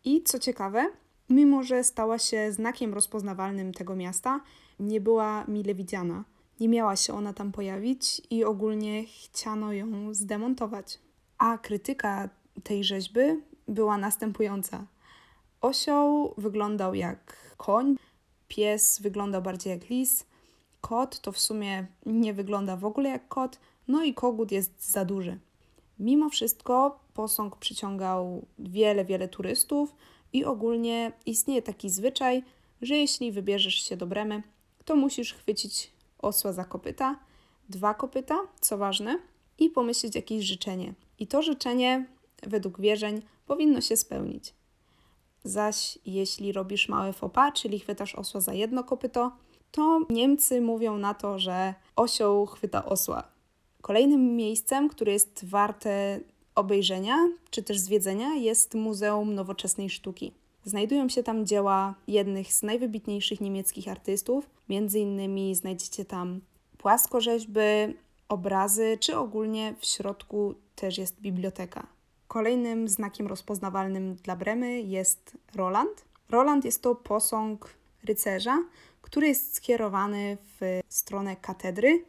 i 0.03 0.23
co 0.23 0.39
ciekawe, 0.39 0.91
mimo 1.29 1.63
że 1.63 1.83
stała 1.83 2.19
się 2.19 2.51
znakiem 2.51 2.93
rozpoznawalnym 2.93 3.73
tego 3.73 3.95
miasta, 3.95 4.41
nie 4.79 5.01
była 5.01 5.45
mile 5.47 5.75
widziana. 5.75 6.23
Nie 6.59 6.69
miała 6.69 6.95
się 6.95 7.13
ona 7.13 7.33
tam 7.33 7.51
pojawić 7.51 8.21
i 8.29 8.43
ogólnie 8.43 9.05
chciano 9.05 9.73
ją 9.73 10.13
zdemontować. 10.13 10.99
A 11.37 11.57
krytyka 11.57 12.29
tej 12.63 12.83
rzeźby 12.83 13.19
była 13.67 13.97
następująca. 13.97 14.85
Osioł 15.61 16.33
wyglądał 16.37 16.93
jak 16.95 17.55
koń, 17.57 17.95
pies 18.47 19.01
wyglądał 19.01 19.41
bardziej 19.41 19.71
jak 19.71 19.89
lis, 19.89 20.25
kot 20.81 21.19
to 21.19 21.31
w 21.31 21.39
sumie 21.39 21.87
nie 22.05 22.33
wygląda 22.33 22.77
w 22.77 22.85
ogóle 22.85 23.09
jak 23.09 23.27
kot, 23.27 23.59
no 23.87 24.03
i 24.03 24.13
kogut 24.13 24.51
jest 24.51 24.91
za 24.91 25.05
duży. 25.05 25.39
Mimo 25.99 26.29
wszystko 26.29 26.99
posąg 27.13 27.57
przyciągał 27.57 28.45
wiele, 28.59 29.05
wiele 29.05 29.27
turystów 29.27 29.95
i 30.33 30.45
ogólnie 30.45 31.11
istnieje 31.25 31.61
taki 31.61 31.89
zwyczaj, 31.89 32.43
że 32.81 32.95
jeśli 32.95 33.31
wybierzesz 33.31 33.75
się 33.75 33.97
do 33.97 34.07
Bremy, 34.07 34.43
to 34.85 34.95
musisz 34.95 35.33
chwycić 35.33 35.91
osła 36.19 36.53
za 36.53 36.65
kopyta, 36.65 37.19
dwa 37.69 37.93
kopyta, 37.93 38.37
co 38.61 38.77
ważne, 38.77 39.19
i 39.59 39.69
pomyśleć 39.69 40.15
jakieś 40.15 40.43
życzenie. 40.43 40.93
I 41.19 41.27
to 41.27 41.41
życzenie, 41.41 42.05
według 42.43 42.81
wierzeń, 42.81 43.21
powinno 43.45 43.81
się 43.81 43.97
spełnić. 43.97 44.53
Zaś 45.43 45.99
jeśli 46.05 46.51
robisz 46.51 46.89
małe 46.89 47.13
fopa, 47.13 47.51
czyli 47.51 47.79
chwytasz 47.79 48.15
osła 48.15 48.41
za 48.41 48.53
jedno 48.53 48.83
kopyto, 48.83 49.31
to 49.71 50.01
Niemcy 50.09 50.61
mówią 50.61 50.97
na 50.97 51.13
to, 51.13 51.39
że 51.39 51.73
osioł 51.95 52.45
chwyta 52.45 52.85
osła. 52.85 53.23
Kolejnym 53.81 54.35
miejscem, 54.35 54.89
które 54.89 55.11
jest 55.11 55.45
warte 55.45 56.19
obejrzenia 56.59 57.29
czy 57.49 57.63
też 57.63 57.79
zwiedzenia, 57.79 58.33
jest 58.33 58.73
Muzeum 58.73 59.35
Nowoczesnej 59.35 59.89
Sztuki. 59.89 60.33
Znajdują 60.65 61.09
się 61.09 61.23
tam 61.23 61.45
dzieła 61.45 61.95
jednych 62.07 62.53
z 62.53 62.63
najwybitniejszych 62.63 63.41
niemieckich 63.41 63.87
artystów. 63.87 64.49
Między 64.69 64.99
innymi 64.99 65.55
znajdziecie 65.55 66.05
tam 66.05 66.41
płaskorzeźby, 66.77 67.59
obrazy, 68.29 68.97
czy 68.99 69.17
ogólnie 69.17 69.75
w 69.79 69.85
środku 69.85 70.55
też 70.75 70.97
jest 70.97 71.21
biblioteka. 71.21 71.87
Kolejnym 72.27 72.87
znakiem 72.87 73.27
rozpoznawalnym 73.27 74.15
dla 74.15 74.35
Bremy 74.35 74.81
jest 74.81 75.37
Roland. 75.55 76.05
Roland 76.29 76.65
jest 76.65 76.81
to 76.81 76.95
posąg 76.95 77.73
rycerza, 78.03 78.63
który 79.01 79.27
jest 79.27 79.55
skierowany 79.55 80.37
w 80.59 80.79
stronę 80.89 81.35
katedry. 81.35 82.05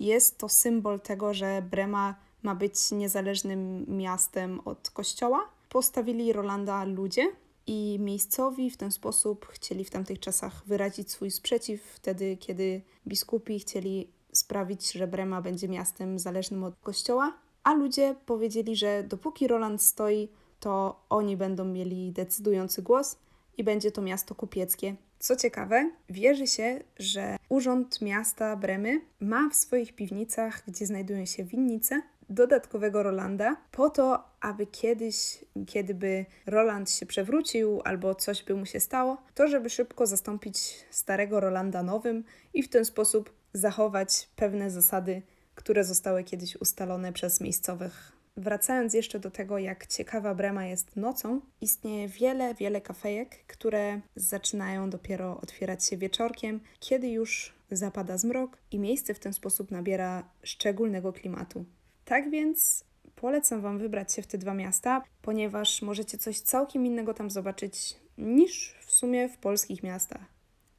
Jest 0.00 0.38
to 0.38 0.48
symbol 0.48 1.00
tego, 1.00 1.34
że 1.34 1.62
Brema 1.70 2.14
ma 2.42 2.54
być 2.54 2.90
niezależnym 2.90 3.84
miastem 3.88 4.60
od 4.64 4.90
kościoła. 4.90 5.48
Postawili 5.68 6.32
Rolanda 6.32 6.84
ludzie, 6.84 7.32
i 7.66 7.98
miejscowi 8.00 8.70
w 8.70 8.76
ten 8.76 8.92
sposób 8.92 9.46
chcieli 9.46 9.84
w 9.84 9.90
tamtych 9.90 10.20
czasach 10.20 10.62
wyrazić 10.66 11.10
swój 11.10 11.30
sprzeciw, 11.30 11.82
wtedy 11.82 12.36
kiedy 12.36 12.82
biskupi 13.06 13.58
chcieli 13.58 14.08
sprawić, 14.32 14.92
że 14.92 15.06
Brema 15.06 15.42
będzie 15.42 15.68
miastem 15.68 16.18
zależnym 16.18 16.64
od 16.64 16.76
kościoła, 16.76 17.32
a 17.64 17.74
ludzie 17.74 18.14
powiedzieli, 18.26 18.76
że 18.76 19.02
dopóki 19.02 19.48
Roland 19.48 19.82
stoi, 19.82 20.28
to 20.60 21.00
oni 21.08 21.36
będą 21.36 21.64
mieli 21.64 22.12
decydujący 22.12 22.82
głos 22.82 23.16
i 23.56 23.64
będzie 23.64 23.92
to 23.92 24.02
miasto 24.02 24.34
kupieckie. 24.34 24.96
Co 25.18 25.36
ciekawe, 25.36 25.90
wierzy 26.10 26.46
się, 26.46 26.80
że 26.98 27.36
Urząd 27.48 28.00
Miasta 28.00 28.56
Bremy 28.56 29.00
ma 29.20 29.50
w 29.50 29.54
swoich 29.54 29.94
piwnicach, 29.94 30.62
gdzie 30.68 30.86
znajdują 30.86 31.26
się 31.26 31.44
winnice, 31.44 32.02
dodatkowego 32.34 33.02
Rolanda, 33.02 33.56
po 33.70 33.90
to, 33.90 34.24
aby 34.40 34.66
kiedyś, 34.66 35.44
kiedyby 35.66 36.26
Roland 36.46 36.90
się 36.90 37.06
przewrócił 37.06 37.80
albo 37.84 38.14
coś 38.14 38.42
by 38.42 38.54
mu 38.54 38.66
się 38.66 38.80
stało, 38.80 39.16
to 39.34 39.48
żeby 39.48 39.70
szybko 39.70 40.06
zastąpić 40.06 40.84
starego 40.90 41.40
Rolanda 41.40 41.82
nowym 41.82 42.24
i 42.54 42.62
w 42.62 42.68
ten 42.68 42.84
sposób 42.84 43.32
zachować 43.52 44.28
pewne 44.36 44.70
zasady, 44.70 45.22
które 45.54 45.84
zostały 45.84 46.24
kiedyś 46.24 46.56
ustalone 46.56 47.12
przez 47.12 47.40
miejscowych. 47.40 48.12
Wracając 48.36 48.94
jeszcze 48.94 49.20
do 49.20 49.30
tego, 49.30 49.58
jak 49.58 49.86
ciekawa 49.86 50.34
Brema 50.34 50.66
jest 50.66 50.96
nocą, 50.96 51.40
istnieje 51.60 52.08
wiele, 52.08 52.54
wiele 52.54 52.80
kafejek, 52.80 53.46
które 53.46 54.00
zaczynają 54.16 54.90
dopiero 54.90 55.40
otwierać 55.40 55.84
się 55.84 55.96
wieczorkiem, 55.96 56.60
kiedy 56.80 57.08
już 57.08 57.54
zapada 57.70 58.18
zmrok 58.18 58.58
i 58.70 58.78
miejsce 58.78 59.14
w 59.14 59.18
ten 59.18 59.32
sposób 59.32 59.70
nabiera 59.70 60.30
szczególnego 60.42 61.12
klimatu. 61.12 61.64
Tak 62.12 62.30
więc 62.30 62.84
polecam 63.16 63.60
Wam 63.60 63.78
wybrać 63.78 64.12
się 64.12 64.22
w 64.22 64.26
te 64.26 64.38
dwa 64.38 64.54
miasta, 64.54 65.02
ponieważ 65.22 65.82
możecie 65.82 66.18
coś 66.18 66.40
całkiem 66.40 66.86
innego 66.86 67.14
tam 67.14 67.30
zobaczyć 67.30 67.96
niż 68.18 68.74
w 68.86 68.92
sumie 68.92 69.28
w 69.28 69.36
polskich 69.36 69.82
miastach. 69.82 70.24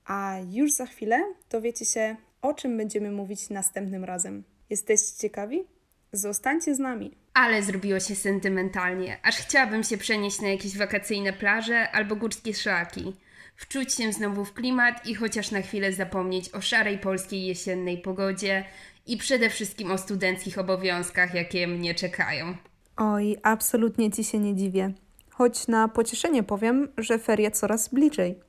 A 0.05 0.37
już 0.51 0.71
za 0.71 0.85
chwilę 0.85 1.23
dowiecie 1.49 1.85
się, 1.85 2.15
o 2.41 2.53
czym 2.53 2.77
będziemy 2.77 3.11
mówić 3.11 3.49
następnym 3.49 4.03
razem. 4.03 4.43
Jesteście 4.69 5.21
ciekawi? 5.21 5.63
Zostańcie 6.11 6.75
z 6.75 6.79
nami. 6.79 7.11
Ale 7.33 7.63
zrobiło 7.63 7.99
się 7.99 8.15
sentymentalnie, 8.15 9.17
aż 9.23 9.35
chciałabym 9.37 9.83
się 9.83 9.97
przenieść 9.97 10.41
na 10.41 10.47
jakieś 10.47 10.77
wakacyjne 10.77 11.33
plaże 11.33 11.91
albo 11.91 12.15
górskie 12.15 12.53
szlaki. 12.53 13.13
Wczuć 13.55 13.93
się 13.93 14.13
znowu 14.13 14.45
w 14.45 14.53
klimat 14.53 15.07
i 15.07 15.15
chociaż 15.15 15.51
na 15.51 15.61
chwilę 15.61 15.93
zapomnieć 15.93 16.49
o 16.49 16.61
szarej 16.61 16.97
polskiej 16.97 17.45
jesiennej 17.45 17.97
pogodzie 17.97 18.65
i 19.07 19.17
przede 19.17 19.49
wszystkim 19.49 19.91
o 19.91 19.97
studenckich 19.97 20.57
obowiązkach, 20.57 21.33
jakie 21.33 21.67
mnie 21.67 21.95
czekają. 21.95 22.55
Oj, 22.97 23.37
absolutnie 23.43 24.11
ci 24.11 24.23
się 24.23 24.39
nie 24.39 24.55
dziwię. 24.55 24.93
Choć 25.29 25.67
na 25.67 25.87
pocieszenie 25.87 26.43
powiem, 26.43 26.87
że 26.97 27.19
ferie 27.19 27.51
coraz 27.51 27.89
bliżej. 27.89 28.39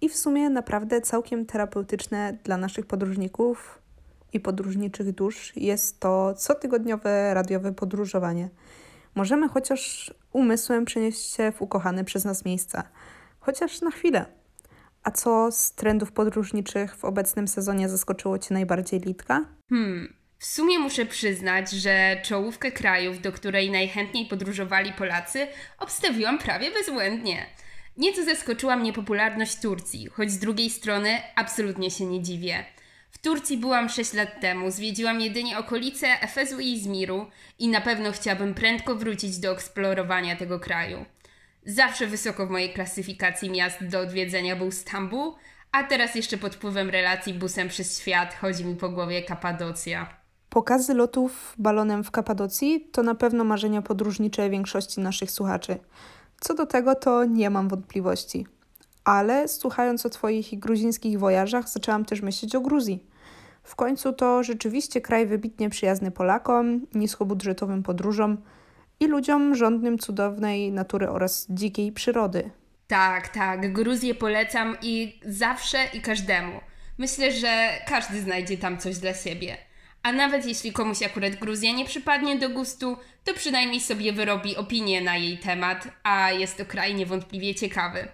I 0.00 0.08
w 0.08 0.16
sumie 0.16 0.50
naprawdę 0.50 1.00
całkiem 1.00 1.46
terapeutyczne 1.46 2.38
dla 2.44 2.56
naszych 2.56 2.86
podróżników 2.86 3.78
i 4.32 4.40
podróżniczych 4.40 5.12
dusz 5.12 5.52
jest 5.56 6.00
to 6.00 6.34
cotygodniowe 6.38 7.34
radiowe 7.34 7.72
podróżowanie. 7.72 8.48
Możemy 9.14 9.48
chociaż 9.48 10.14
umysłem 10.32 10.84
przenieść 10.84 11.34
się 11.34 11.52
w 11.52 11.62
ukochane 11.62 12.04
przez 12.04 12.24
nas 12.24 12.44
miejsca, 12.44 12.82
chociaż 13.40 13.80
na 13.80 13.90
chwilę. 13.90 14.26
A 15.02 15.10
co 15.10 15.52
z 15.52 15.72
trendów 15.72 16.12
podróżniczych 16.12 16.96
w 16.96 17.04
obecnym 17.04 17.48
sezonie 17.48 17.88
zaskoczyło 17.88 18.38
Cię 18.38 18.54
najbardziej, 18.54 19.00
Litka? 19.00 19.44
Hmm, 19.70 20.14
w 20.38 20.44
sumie 20.46 20.78
muszę 20.78 21.06
przyznać, 21.06 21.70
że 21.70 22.16
czołówkę 22.24 22.72
krajów, 22.72 23.20
do 23.20 23.32
której 23.32 23.70
najchętniej 23.70 24.26
podróżowali 24.26 24.92
Polacy, 24.92 25.46
obstawiłam 25.78 26.38
prawie 26.38 26.70
bezbłędnie. 26.70 27.46
Nieco 27.96 28.24
zaskoczyła 28.24 28.76
mnie 28.76 28.92
popularność 28.92 29.60
Turcji, 29.60 30.06
choć 30.06 30.30
z 30.30 30.38
drugiej 30.38 30.70
strony 30.70 31.18
absolutnie 31.36 31.90
się 31.90 32.06
nie 32.06 32.22
dziwię. 32.22 32.64
W 33.20 33.22
Turcji 33.22 33.58
byłam 33.58 33.88
6 33.88 34.12
lat 34.12 34.40
temu, 34.40 34.70
zwiedziłam 34.70 35.20
jedynie 35.20 35.58
okolice 35.58 36.06
Efezu 36.20 36.60
i 36.60 36.72
Izmiru 36.72 37.26
i 37.58 37.68
na 37.68 37.80
pewno 37.80 38.12
chciałabym 38.12 38.54
prędko 38.54 38.94
wrócić 38.94 39.38
do 39.38 39.52
eksplorowania 39.52 40.36
tego 40.36 40.60
kraju. 40.60 41.04
Zawsze 41.66 42.06
wysoko 42.06 42.46
w 42.46 42.50
mojej 42.50 42.72
klasyfikacji 42.72 43.50
miast 43.50 43.86
do 43.86 44.00
odwiedzenia 44.00 44.56
był 44.56 44.70
Stambuł, 44.70 45.34
a 45.72 45.84
teraz 45.84 46.14
jeszcze 46.14 46.38
pod 46.38 46.54
wpływem 46.54 46.90
relacji 46.90 47.34
busem 47.34 47.68
przez 47.68 47.98
świat 47.98 48.34
chodzi 48.34 48.64
mi 48.64 48.76
po 48.76 48.88
głowie 48.88 49.22
Kapadocja. 49.22 50.14
Pokazy 50.48 50.94
lotów 50.94 51.54
balonem 51.58 52.04
w 52.04 52.10
Kapadocji 52.10 52.88
to 52.92 53.02
na 53.02 53.14
pewno 53.14 53.44
marzenia 53.44 53.82
podróżnicze 53.82 54.50
większości 54.50 55.00
naszych 55.00 55.30
słuchaczy. 55.30 55.78
Co 56.40 56.54
do 56.54 56.66
tego 56.66 56.94
to 56.94 57.24
nie 57.24 57.50
mam 57.50 57.68
wątpliwości. 57.68 58.46
Ale 59.10 59.48
słuchając 59.48 60.06
o 60.06 60.10
Twoich 60.10 60.58
gruzińskich 60.58 61.18
wojażach, 61.18 61.68
zaczęłam 61.68 62.04
też 62.04 62.22
myśleć 62.22 62.54
o 62.54 62.60
Gruzji. 62.60 63.06
W 63.62 63.76
końcu 63.76 64.12
to 64.12 64.42
rzeczywiście 64.42 65.00
kraj 65.00 65.26
wybitnie 65.26 65.70
przyjazny 65.70 66.10
Polakom, 66.10 66.86
niskobudżetowym 66.94 67.82
podróżom 67.82 68.38
i 69.00 69.06
ludziom 69.06 69.54
żądnym 69.54 69.98
cudownej 69.98 70.72
natury 70.72 71.08
oraz 71.08 71.46
dzikiej 71.48 71.92
przyrody. 71.92 72.50
Tak, 72.86 73.28
tak, 73.28 73.72
Gruzję 73.72 74.14
polecam 74.14 74.76
i 74.82 75.20
zawsze 75.26 75.78
i 75.92 76.00
każdemu. 76.00 76.60
Myślę, 76.98 77.32
że 77.32 77.68
każdy 77.86 78.20
znajdzie 78.20 78.58
tam 78.58 78.78
coś 78.78 78.98
dla 78.98 79.14
siebie. 79.14 79.56
A 80.02 80.12
nawet 80.12 80.46
jeśli 80.46 80.72
komuś 80.72 81.02
akurat 81.02 81.34
Gruzja 81.34 81.72
nie 81.72 81.84
przypadnie 81.84 82.38
do 82.38 82.50
gustu, 82.50 82.96
to 83.24 83.34
przynajmniej 83.34 83.80
sobie 83.80 84.12
wyrobi 84.12 84.56
opinię 84.56 85.00
na 85.00 85.16
jej 85.16 85.38
temat, 85.38 85.88
a 86.02 86.30
jest 86.30 86.56
to 86.56 86.64
kraj 86.64 86.94
niewątpliwie 86.94 87.54
ciekawy. 87.54 88.08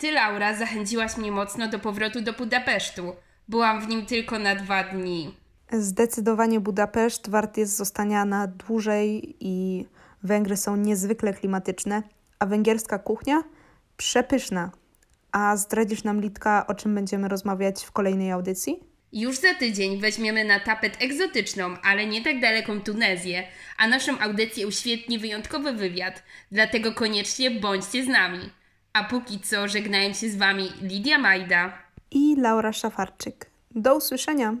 Ty, 0.00 0.12
Laura, 0.12 0.54
zachęciłaś 0.54 1.16
mnie 1.16 1.32
mocno 1.32 1.68
do 1.68 1.78
powrotu 1.78 2.20
do 2.20 2.32
Budapesztu. 2.32 3.12
Byłam 3.48 3.80
w 3.80 3.88
nim 3.88 4.06
tylko 4.06 4.38
na 4.38 4.54
dwa 4.54 4.84
dni. 4.84 5.34
Zdecydowanie 5.72 6.60
Budapeszt 6.60 7.30
wart 7.30 7.56
jest 7.56 7.76
zostania 7.76 8.24
na 8.24 8.46
dłużej 8.46 9.36
i 9.40 9.86
Węgry 10.22 10.56
są 10.56 10.76
niezwykle 10.76 11.34
klimatyczne, 11.34 12.02
a 12.38 12.46
węgierska 12.46 12.98
kuchnia 12.98 13.42
przepyszna. 13.96 14.70
A 15.32 15.56
zdradzisz 15.56 16.04
nam, 16.04 16.20
Litka, 16.20 16.66
o 16.66 16.74
czym 16.74 16.94
będziemy 16.94 17.28
rozmawiać 17.28 17.84
w 17.84 17.92
kolejnej 17.92 18.30
audycji? 18.30 18.80
Już 19.12 19.38
za 19.38 19.54
tydzień 19.54 20.00
weźmiemy 20.00 20.44
na 20.44 20.60
tapet 20.60 20.96
egzotyczną, 21.02 21.76
ale 21.82 22.06
nie 22.06 22.24
tak 22.24 22.40
daleką 22.40 22.80
Tunezję, 22.80 23.46
a 23.78 23.88
naszą 23.88 24.18
audycję 24.18 24.66
uświetni 24.66 25.18
wyjątkowy 25.18 25.72
wywiad, 25.72 26.22
dlatego 26.52 26.92
koniecznie 26.92 27.50
bądźcie 27.50 28.04
z 28.04 28.08
nami. 28.08 28.50
A 28.92 29.04
póki 29.04 29.40
co 29.40 29.68
żegnają 29.68 30.12
się 30.12 30.30
z 30.30 30.36
Wami 30.36 30.72
Lidia 30.82 31.18
Majda 31.18 31.72
i 32.10 32.36
Laura 32.36 32.72
Szafarczyk. 32.72 33.50
Do 33.70 33.96
usłyszenia! 33.96 34.56